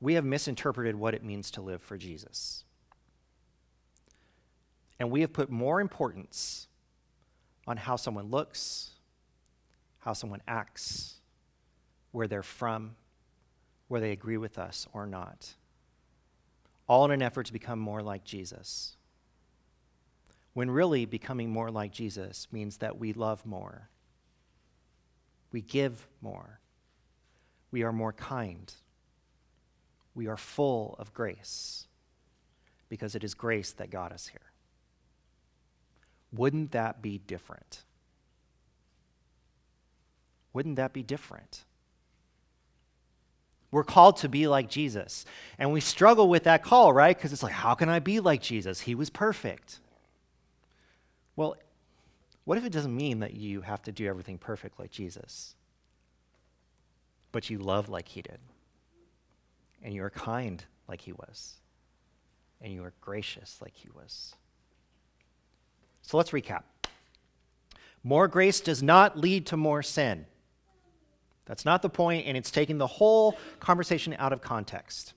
we 0.00 0.14
have 0.14 0.24
misinterpreted 0.24 0.96
what 0.96 1.14
it 1.14 1.22
means 1.22 1.52
to 1.52 1.60
live 1.60 1.82
for 1.82 1.96
Jesus? 1.96 2.64
And 4.98 5.10
we 5.10 5.20
have 5.20 5.32
put 5.32 5.50
more 5.50 5.80
importance 5.80 6.66
on 7.66 7.76
how 7.76 7.96
someone 7.96 8.30
looks, 8.30 8.90
how 10.00 10.14
someone 10.14 10.42
acts, 10.48 11.20
where 12.12 12.26
they're 12.26 12.42
from, 12.42 12.96
where 13.88 14.00
they 14.00 14.12
agree 14.12 14.36
with 14.36 14.58
us 14.58 14.86
or 14.92 15.06
not, 15.06 15.54
all 16.86 17.04
in 17.04 17.10
an 17.10 17.22
effort 17.22 17.46
to 17.46 17.52
become 17.52 17.78
more 17.78 18.02
like 18.02 18.24
Jesus 18.24 18.96
when 20.52 20.70
really 20.70 21.04
becoming 21.04 21.50
more 21.50 21.70
like 21.70 21.92
Jesus 21.92 22.48
means 22.50 22.78
that 22.78 22.98
we 22.98 23.12
love 23.12 23.46
more, 23.46 23.88
we 25.52 25.60
give 25.60 26.06
more, 26.20 26.60
we 27.70 27.82
are 27.82 27.92
more 27.92 28.12
kind, 28.12 28.72
we 30.14 30.26
are 30.26 30.36
full 30.36 30.96
of 30.98 31.14
grace, 31.14 31.86
because 32.88 33.14
it 33.14 33.22
is 33.22 33.34
grace 33.34 33.72
that 33.72 33.90
got 33.90 34.12
us 34.12 34.26
here. 34.26 34.40
Wouldn't 36.32 36.72
that 36.72 37.00
be 37.02 37.18
different? 37.18 37.82
Wouldn't 40.52 40.76
that 40.76 40.92
be 40.92 41.02
different? 41.02 41.64
We're 43.72 43.84
called 43.84 44.16
to 44.18 44.28
be 44.28 44.48
like 44.48 44.68
Jesus. 44.68 45.24
And 45.58 45.72
we 45.72 45.80
struggle 45.80 46.28
with 46.28 46.44
that 46.44 46.64
call, 46.64 46.92
right? 46.92 47.16
Because 47.16 47.32
it's 47.32 47.42
like, 47.42 47.52
how 47.52 47.74
can 47.74 47.88
I 47.88 48.00
be 48.00 48.18
like 48.18 48.42
Jesus? 48.42 48.80
He 48.80 48.96
was 48.96 49.10
perfect. 49.10 49.78
Well, 51.36 51.56
what 52.44 52.58
if 52.58 52.64
it 52.64 52.72
doesn't 52.72 52.94
mean 52.94 53.20
that 53.20 53.34
you 53.34 53.60
have 53.60 53.82
to 53.82 53.92
do 53.92 54.06
everything 54.06 54.38
perfect 54.38 54.78
like 54.78 54.90
Jesus, 54.90 55.54
but 57.32 57.48
you 57.48 57.58
love 57.58 57.88
like 57.88 58.08
he 58.08 58.22
did, 58.22 58.38
and 59.82 59.94
you 59.94 60.02
are 60.02 60.10
kind 60.10 60.64
like 60.88 61.00
he 61.00 61.12
was, 61.12 61.54
and 62.60 62.72
you 62.72 62.82
are 62.84 62.92
gracious 63.00 63.58
like 63.62 63.74
he 63.74 63.88
was? 63.94 64.34
So 66.02 66.16
let's 66.16 66.30
recap. 66.30 66.62
More 68.02 68.28
grace 68.28 68.60
does 68.60 68.82
not 68.82 69.18
lead 69.18 69.46
to 69.46 69.56
more 69.56 69.82
sin. 69.82 70.26
That's 71.46 71.64
not 71.64 71.82
the 71.82 71.88
point, 71.88 72.26
and 72.26 72.36
it's 72.36 72.50
taking 72.50 72.78
the 72.78 72.86
whole 72.86 73.36
conversation 73.58 74.14
out 74.18 74.32
of 74.32 74.40
context. 74.40 75.14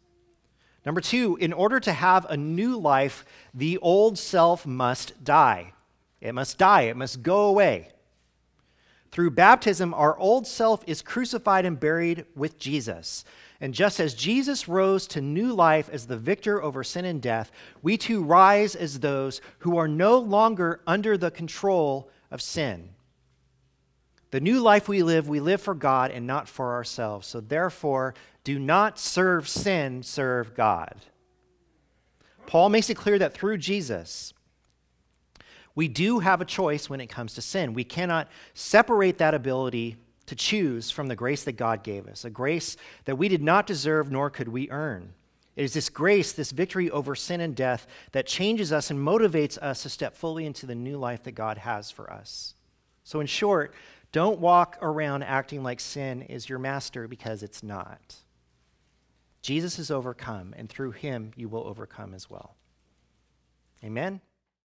Number 0.86 1.00
two, 1.00 1.38
in 1.40 1.54
order 1.54 1.80
to 1.80 1.94
have 1.94 2.26
a 2.26 2.36
new 2.36 2.78
life, 2.78 3.24
the 3.54 3.78
old 3.78 4.18
self 4.18 4.66
must 4.66 5.24
die. 5.24 5.73
It 6.24 6.34
must 6.34 6.58
die, 6.58 6.84
it 6.84 6.96
must 6.96 7.22
go 7.22 7.48
away. 7.48 7.90
Through 9.12 9.32
baptism, 9.32 9.94
our 9.94 10.18
old 10.18 10.48
self 10.48 10.82
is 10.88 11.02
crucified 11.02 11.66
and 11.66 11.78
buried 11.78 12.26
with 12.34 12.58
Jesus. 12.58 13.26
And 13.60 13.74
just 13.74 14.00
as 14.00 14.14
Jesus 14.14 14.70
rose 14.70 15.06
to 15.08 15.22
new 15.22 15.54
life 15.54 15.90
as 15.92 16.08
the 16.08 16.18
victor 16.18 16.64
over 16.64 16.82
sin 16.82 17.04
and 17.04 17.22
death, 17.22 17.52
we 17.82 17.98
too 17.98 18.24
rise 18.24 18.74
as 18.74 19.02
those 19.02 19.42
who 19.60 19.78
are 19.78 19.88
no 19.88 20.18
longer 20.18 20.80
under 20.88 21.18
the 21.18 21.30
control 21.30 22.10
of 22.32 22.42
sin. 22.42 22.90
The 24.32 24.40
new 24.40 24.62
life 24.62 24.88
we 24.88 25.04
live, 25.04 25.28
we 25.28 25.42
live 25.42 25.62
for 25.62 25.76
God 25.76 26.10
and 26.10 26.26
not 26.26 26.48
for 26.48 26.72
ourselves. 26.74 27.28
So 27.28 27.42
therefore, 27.42 28.16
do 28.46 28.58
not 28.58 28.98
serve 28.98 29.50
sin, 29.50 30.04
serve 30.04 30.56
God. 30.56 30.96
Paul 32.48 32.70
makes 32.70 32.90
it 32.90 32.96
clear 32.96 33.20
that 33.20 33.34
through 33.34 33.58
Jesus, 33.58 34.34
we 35.76 35.88
do 35.88 36.20
have 36.20 36.42
a 36.42 36.46
choice 36.46 36.90
when 36.90 37.02
it 37.02 37.08
comes 37.08 37.34
to 37.36 37.42
sin. 37.42 37.74
We 37.74 37.84
cannot 37.84 38.30
separate 38.54 39.18
that 39.18 39.34
ability 39.34 39.98
to 40.28 40.36
choose 40.36 40.92
from 40.92 41.08
the 41.08 41.16
grace 41.16 41.44
that 41.44 41.54
God 41.54 41.84
gave 41.84 42.08
us, 42.08 42.26
a 42.26 42.30
grace 42.30 42.78
that 43.06 43.18
we 43.18 43.28
did 43.28 43.42
not 43.42 43.68
deserve 43.68 44.12
nor 44.12 44.30
could 44.30 44.48
we 44.48 44.70
earn. 44.70 45.14
It 45.56 45.64
is 45.64 45.74
this 45.74 45.90
grace, 45.90 46.32
this 46.32 46.52
victory 46.52 46.90
over 46.90 47.16
sin 47.16 47.42
and 47.42 47.56
death, 47.56 47.86
that 48.12 48.26
changes 48.26 48.72
us 48.72 48.90
and 48.90 49.00
motivates 49.00 49.58
us 49.60 49.84
to 49.84 49.90
step 49.90 50.16
fully 50.16 50.46
into 50.46 50.66
the 50.66 50.76
new 50.76 50.98
life 50.98 51.24
that 51.24 51.34
God 51.34 51.60
has 51.60 51.92
for 51.92 52.12
us. 52.12 52.56
So, 53.04 53.20
in 53.20 53.28
short, 53.28 53.76
don't 54.12 54.40
walk 54.40 54.78
around 54.82 55.24
acting 55.24 55.62
like 55.62 55.80
sin 55.80 56.22
is 56.24 56.50
your 56.50 56.60
master 56.60 57.08
because 57.08 57.44
it's 57.44 57.62
not. 57.62 58.16
Jesus 59.42 59.78
is 59.78 59.92
overcome, 59.92 60.54
and 60.58 60.70
through 60.70 60.92
him 60.92 61.32
you 61.36 61.50
will 61.50 61.68
overcome 61.68 62.14
as 62.14 62.30
well. 62.30 62.56
Amen. 63.84 64.22